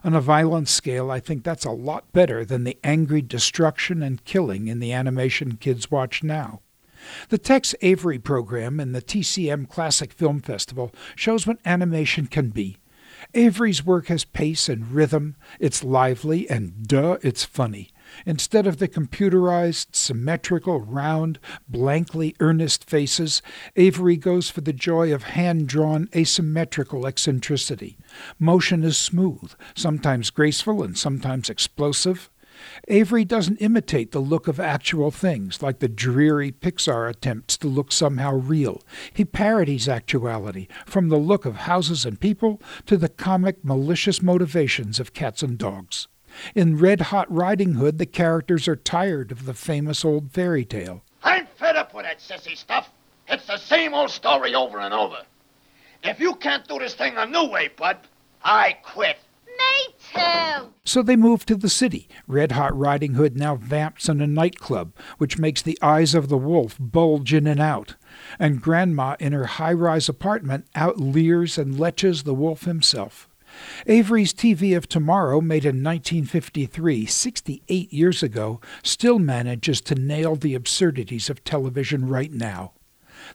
On 0.04 0.14
a 0.14 0.22
violent 0.22 0.70
scale, 0.70 1.12
I 1.12 1.20
think 1.20 1.44
that's 1.44 1.66
a 1.66 1.72
lot 1.72 2.12
better 2.14 2.46
than 2.46 2.64
the 2.64 2.78
angry 2.84 3.22
destruction 3.22 4.02
and 4.02 4.24
killing 4.24 4.68
in 4.68 4.80
the 4.80 4.94
animation 4.94 5.58
kids 5.58 5.92
watch 5.92 6.24
now. 6.24 6.62
The 7.30 7.38
Tex 7.38 7.76
Avery 7.82 8.20
program 8.20 8.80
in 8.80 8.92
the 8.92 9.02
TCM 9.02 9.70
Classic 9.70 10.12
Film 10.12 10.42
Festival 10.42 10.94
shows 11.16 11.46
what 11.46 11.60
animation 11.66 12.28
can 12.28 12.50
be. 12.50 12.78
Avery's 13.34 13.86
work 13.86 14.08
has 14.08 14.24
pace 14.24 14.70
and 14.70 14.92
rhythm, 14.92 15.36
it's 15.60 15.84
lively, 15.84 16.50
and 16.50 16.88
duh, 16.88 17.18
it's 17.22 17.44
funny. 17.44 17.90
Instead 18.26 18.67
of 18.67 18.78
the 18.78 18.88
computerized, 18.88 19.95
symmetrical, 19.95 20.82
round, 20.82 21.39
blankly 21.67 22.36
earnest 22.39 22.89
faces, 22.89 23.41
Avery 23.76 24.17
goes 24.17 24.50
for 24.50 24.62
the 24.62 24.74
joy 24.74 25.13
of 25.13 25.24
hand 25.24 25.67
drawn, 25.67 26.10
asymmetrical 26.15 27.06
eccentricity. 27.06 27.98
Motion 28.38 28.84
is 28.84 28.98
smooth, 28.98 29.54
sometimes 29.76 30.30
graceful 30.30 30.84
and 30.84 30.98
sometimes 30.98 31.50
explosive. 31.50 32.30
Avery 32.88 33.24
doesn't 33.24 33.58
imitate 33.58 34.12
the 34.12 34.19
look 34.19 34.48
of 34.48 34.60
actual 34.60 35.12
things 35.12 35.62
like 35.62 35.80
the 35.80 35.88
dreary 35.88 36.52
Pixar 36.52 37.10
attempts 37.10 37.58
to 37.58 37.67
look 37.67 37.91
somehow 37.91 38.34
real. 38.34 38.82
He 39.13 39.24
parodies 39.24 39.88
actuality, 39.88 40.67
from 40.86 41.10
the 41.10 41.17
look 41.17 41.45
of 41.45 41.56
houses 41.56 42.06
and 42.06 42.19
people 42.19 42.62
to 42.86 42.98
the 42.98 43.10
comic, 43.10 43.63
malicious 43.63 44.22
motivations 44.22 45.00
of 45.00 45.13
cats 45.13 45.41
and 45.41 45.58
dogs. 45.58 46.08
In 46.56 46.78
Red 46.78 47.02
Hot 47.02 47.32
Riding 47.32 47.74
Hood, 47.74 47.98
the 47.98 48.06
characters 48.06 48.68
are 48.68 48.76
tired 48.76 49.32
of 49.32 49.46
the 49.46 49.54
famous 49.54 50.04
old 50.04 50.32
fairy 50.32 50.65
tale. 50.65 51.04
I'm 51.24 51.48
fed 51.58 51.76
up 51.76 51.94
with 51.94 52.06
that 52.06 52.20
sissy 52.20 52.58
stuff. 52.58 52.89
It's 53.28 53.46
the 53.46 53.58
same 53.58 53.94
old 53.94 54.10
story 54.10 54.56
over 54.56 54.80
and 54.80 54.94
over. 54.94 55.22
If 56.04 56.20
you 56.20 56.36
can't 56.36 56.68
do 56.68 56.80
this 56.80 56.96
thing 56.96 57.18
a 57.18 57.26
new 57.26 57.46
way, 57.46 57.70
bud, 57.76 57.98
I 58.44 58.78
quit. 58.84 59.18
Me 59.46 59.94
too. 60.13 60.74
So 60.86 61.04
they 61.04 61.15
move 61.15 61.46
to 61.46 61.56
the 61.56 61.70
city. 61.70 62.08
Red 62.26 62.54
Hot 62.54 62.76
Riding 62.78 63.13
Hood 63.13 63.38
now 63.38 63.56
vamps 63.56 64.10
in 64.10 64.22
a 64.22 64.28
nightclub, 64.28 64.94
which 65.18 65.38
makes 65.38 65.62
the 65.62 65.78
eyes 65.82 66.15
of 66.15 66.30
the 66.30 66.38
wolf 66.38 66.78
bulge 66.80 67.34
in 67.34 67.46
and 67.46 67.60
out. 67.60 67.96
And 68.39 68.62
Grandma, 68.62 69.15
in 69.20 69.34
her 69.34 69.46
high 69.46 69.74
rise 69.74 70.10
apartment, 70.10 70.65
outleers 70.76 71.58
and 71.58 71.76
leches 71.76 72.24
the 72.24 72.34
wolf 72.34 72.63
himself. 72.63 73.29
Avery's 73.88 74.34
TV 74.34 74.76
of 74.76 74.88
Tomorrow, 74.88 75.42
made 75.42 75.66
in 75.66 75.84
1953, 75.84 77.06
68 77.06 77.94
years 77.94 78.24
ago, 78.24 78.60
still 78.84 79.20
manages 79.20 79.82
to 79.82 79.96
nail 79.96 80.36
the 80.36 80.56
absurdities 80.56 81.30
of 81.30 81.44
television 81.44 82.08
right 82.08 82.32
now. 82.32 82.74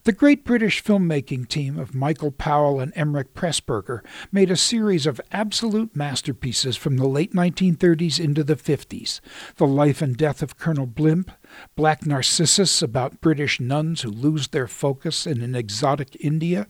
The 0.04 0.12
great 0.12 0.44
British 0.44 0.82
filmmaking 0.82 1.48
team 1.48 1.78
of 1.78 1.94
Michael 1.94 2.30
Powell 2.30 2.80
and 2.80 2.92
Emeric 2.94 3.32
Pressburger 3.34 4.00
made 4.32 4.50
a 4.50 4.56
series 4.56 5.06
of 5.06 5.20
absolute 5.30 5.94
masterpieces 5.94 6.76
from 6.76 6.96
the 6.96 7.06
late 7.06 7.32
1930s 7.32 8.18
into 8.18 8.42
the 8.42 8.56
50s 8.56 9.20
The 9.56 9.66
Life 9.66 10.02
and 10.02 10.16
Death 10.16 10.42
of 10.42 10.58
Colonel 10.58 10.86
Blimp, 10.86 11.30
Black 11.76 12.06
Narcissus 12.06 12.82
about 12.82 13.20
British 13.20 13.60
nuns 13.60 14.02
who 14.02 14.10
lose 14.10 14.48
their 14.48 14.66
focus 14.66 15.26
in 15.26 15.42
an 15.42 15.54
exotic 15.54 16.16
India, 16.18 16.66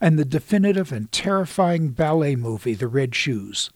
and 0.00 0.18
the 0.18 0.24
definitive 0.24 0.92
and 0.92 1.10
terrifying 1.12 1.90
ballet 1.90 2.36
movie, 2.36 2.74
The 2.74 2.88
Red 2.88 3.14
Shoes. 3.14 3.70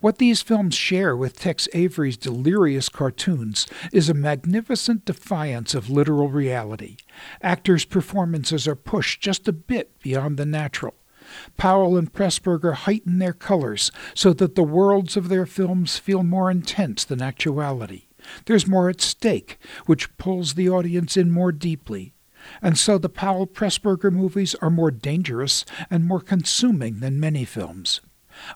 What 0.00 0.18
these 0.18 0.42
films 0.42 0.74
share 0.74 1.16
with 1.16 1.38
Tex 1.38 1.68
Avery's 1.72 2.16
delirious 2.16 2.88
cartoons 2.88 3.66
is 3.92 4.08
a 4.08 4.14
magnificent 4.14 5.04
defiance 5.04 5.74
of 5.74 5.90
literal 5.90 6.28
reality. 6.28 6.96
Actors' 7.42 7.84
performances 7.84 8.66
are 8.66 8.76
pushed 8.76 9.20
just 9.20 9.48
a 9.48 9.52
bit 9.52 10.00
beyond 10.00 10.36
the 10.36 10.46
natural. 10.46 10.94
Powell 11.56 11.96
and 11.96 12.12
Pressburger 12.12 12.74
heighten 12.74 13.18
their 13.18 13.32
colors 13.32 13.90
so 14.14 14.32
that 14.32 14.54
the 14.54 14.62
worlds 14.62 15.16
of 15.16 15.28
their 15.28 15.46
films 15.46 15.98
feel 15.98 16.22
more 16.22 16.50
intense 16.50 17.04
than 17.04 17.22
actuality. 17.22 18.06
There's 18.46 18.66
more 18.66 18.88
at 18.88 19.00
stake, 19.00 19.58
which 19.86 20.16
pulls 20.18 20.54
the 20.54 20.68
audience 20.68 21.16
in 21.16 21.30
more 21.30 21.52
deeply. 21.52 22.14
And 22.62 22.78
so 22.78 22.98
the 22.98 23.08
Powell 23.08 23.46
Pressburger 23.46 24.12
movies 24.12 24.54
are 24.56 24.70
more 24.70 24.90
dangerous 24.90 25.64
and 25.90 26.04
more 26.04 26.20
consuming 26.20 27.00
than 27.00 27.20
many 27.20 27.44
films. 27.44 28.00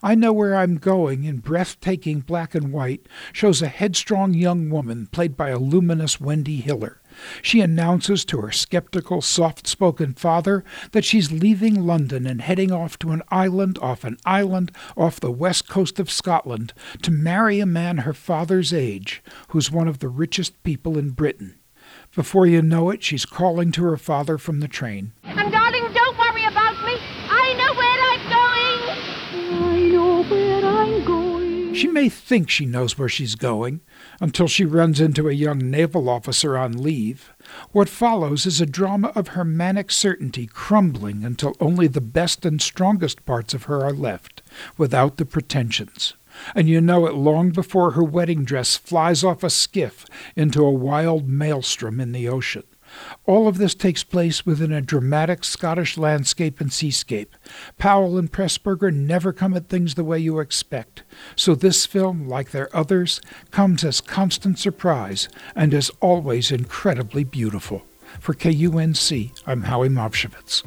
I 0.03 0.15
Know 0.15 0.33
Where 0.33 0.55
I'm 0.55 0.77
Going 0.77 1.25
in 1.25 1.39
breathtaking 1.39 2.21
black 2.21 2.55
and 2.55 2.73
white 2.73 3.07
shows 3.33 3.61
a 3.61 3.69
headstrong 3.69 4.33
young 4.33 4.71
woman 4.71 5.09
played 5.09 5.37
by 5.37 5.51
a 5.51 5.59
luminous 5.59 6.21
Wendy 6.21 6.61
Hiller. 6.61 7.01
She 7.43 7.61
announces 7.61 8.25
to 8.27 8.41
her 8.41 8.51
skeptical, 8.51 9.21
soft 9.21 9.67
spoken 9.67 10.15
father 10.15 10.65
that 10.93 11.05
she's 11.05 11.31
leaving 11.31 11.87
London 11.87 12.27
and 12.27 12.41
heading 12.41 12.73
off 12.73 12.99
to 13.01 13.13
an 13.13 13.23
island 13.29 13.79
off 13.81 14.05
an 14.05 14.17
island 14.25 14.73
off 14.97 15.21
the 15.21 15.31
west 15.31 15.69
coast 15.69 16.01
of 16.01 16.11
Scotland 16.11 16.73
to 17.03 17.11
marry 17.11 17.61
a 17.61 17.67
man 17.67 17.99
her 17.99 18.15
father's 18.15 18.73
age, 18.73 19.23
who's 19.49 19.71
one 19.71 19.89
of 19.89 19.99
the 19.99 20.09
richest 20.09 20.61
people 20.63 20.99
in 20.99 21.11
Britain. 21.11 21.59
Before 22.15 22.47
you 22.47 22.63
know 22.63 22.91
it, 22.91 23.03
she's 23.03 23.27
calling 23.27 23.73
to 23.73 23.83
her 23.85 23.97
father 23.97 24.39
from 24.39 24.61
the 24.61 24.69
train. 24.69 25.13
And 25.25 25.51
darling, 25.51 25.93
don't 25.93 26.17
worry 26.17 26.45
about 26.45 26.75
me. 26.85 26.97
I 27.29 27.55
know 27.59 27.75
where 27.75 28.01
I'm 28.11 28.25
going. 28.31 29.65
I 29.65 29.89
know 29.89 30.23
where 30.23 30.65
I'm 30.65 31.05
going. 31.05 31.75
She 31.75 31.89
may 31.89 32.09
think 32.09 32.49
she 32.49 32.67
knows 32.67 32.97
where 32.97 33.09
she's 33.09 33.35
going 33.35 33.81
until 34.21 34.47
she 34.47 34.65
runs 34.65 35.01
into 35.01 35.29
a 35.29 35.33
young 35.33 35.59
naval 35.59 36.09
officer 36.09 36.57
on 36.57 36.81
leave. 36.81 37.35
What 37.73 37.89
follows 37.89 38.47
is 38.47 38.61
a 38.61 38.67
drama 38.67 39.09
of 39.17 39.29
her 39.29 39.45
manic 39.45 39.91
certainty 39.91 40.47
crumbling 40.47 41.25
until 41.25 41.57
only 41.59 41.89
the 41.89 42.01
best 42.01 42.47
and 42.47 42.63
strongest 42.63 43.27
parts 43.27 43.55
of 43.55 43.65
her 43.65 43.85
are 43.85 43.93
left, 43.93 44.41
without 44.79 45.17
the 45.17 45.27
pretensions. 45.27 46.15
And 46.55 46.69
you 46.69 46.81
know 46.81 47.07
it 47.07 47.15
long 47.15 47.51
before 47.51 47.93
her 47.93 48.05
wedding 48.05 48.45
dress 48.45 48.77
flies 48.77 49.25
off 49.25 49.43
a 49.43 49.51
skiff 49.51 50.07
into 50.37 50.65
a 50.65 50.71
wild 50.71 51.29
maelstrom 51.29 52.01
in 52.01 52.13
the 52.13 52.29
ocean. 52.29 52.65
All 53.27 53.49
of 53.49 53.59
this 53.59 53.75
takes 53.75 54.05
place 54.05 54.47
within 54.47 54.73
a 54.73 54.81
dramatic 54.81 55.45
Scottish 55.45 55.97
landscape 55.97 56.61
and 56.61 56.73
seascape. 56.73 57.35
Powell 57.79 58.19
and 58.19 58.31
Pressburger 58.31 58.93
never 58.93 59.33
come 59.33 59.55
at 59.55 59.69
things 59.69 59.95
the 59.95 60.05
way 60.05 60.19
you 60.19 60.39
expect, 60.39 61.03
so 61.35 61.55
this 61.55 61.87
film, 61.87 62.29
like 62.29 62.51
their 62.51 62.75
others, 62.77 63.21
comes 63.51 63.85
as 63.85 64.01
constant 64.01 64.59
surprise 64.59 65.29
and 65.57 65.75
is 65.75 65.91
always 66.01 66.53
incredibly 66.53 67.25
beautiful. 67.25 67.83
For 68.21 68.35
KUNC, 68.35 69.33
I'm 69.47 69.63
Howie 69.63 69.89
Movshovitz. 69.89 70.63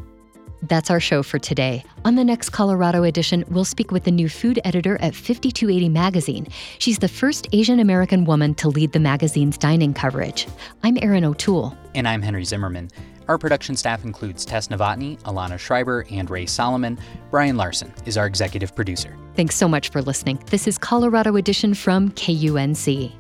That's 0.64 0.90
our 0.90 1.00
show 1.00 1.24
for 1.24 1.40
today. 1.40 1.84
On 2.04 2.16
the 2.16 2.24
next 2.24 2.50
Colorado 2.50 3.04
edition, 3.04 3.46
we'll 3.50 3.66
speak 3.66 3.92
with 3.92 4.04
the 4.04 4.12
new 4.12 4.30
food 4.30 4.60
editor 4.64 4.98
at 5.02 5.14
5280 5.16 5.90
Magazine. 5.90 6.48
She's 6.80 7.00
the 7.00 7.08
first 7.08 7.48
Asian 7.54 7.80
American 7.80 8.26
woman 8.26 8.56
to 8.56 8.70
lead 8.70 8.92
the 8.92 9.00
magazine's 9.00 9.58
dining 9.58 9.94
coverage. 9.94 10.48
I'm 10.84 10.98
Erin 11.02 11.24
O'Toole. 11.26 11.78
And 11.96 12.08
I'm 12.08 12.22
Henry 12.22 12.44
Zimmerman. 12.44 12.90
Our 13.28 13.38
production 13.38 13.76
staff 13.76 14.06
includes 14.06 14.46
Tess 14.46 14.70
Novotny, 14.70 15.20
Alana 15.24 15.60
Schreiber, 15.60 16.06
and 16.10 16.30
Ray 16.30 16.46
Solomon. 16.46 16.98
Brian 17.30 17.58
Larson 17.58 17.94
is 18.06 18.18
our 18.18 18.26
executive 18.26 18.74
producer. 18.74 19.18
Thanks 19.36 19.56
so 19.56 19.68
much 19.68 19.90
for 19.90 20.02
listening. 20.02 20.42
This 20.50 20.66
is 20.66 20.78
Colorado 20.78 21.36
Edition 21.36 21.74
from 21.74 22.12
KUNC. 22.12 23.12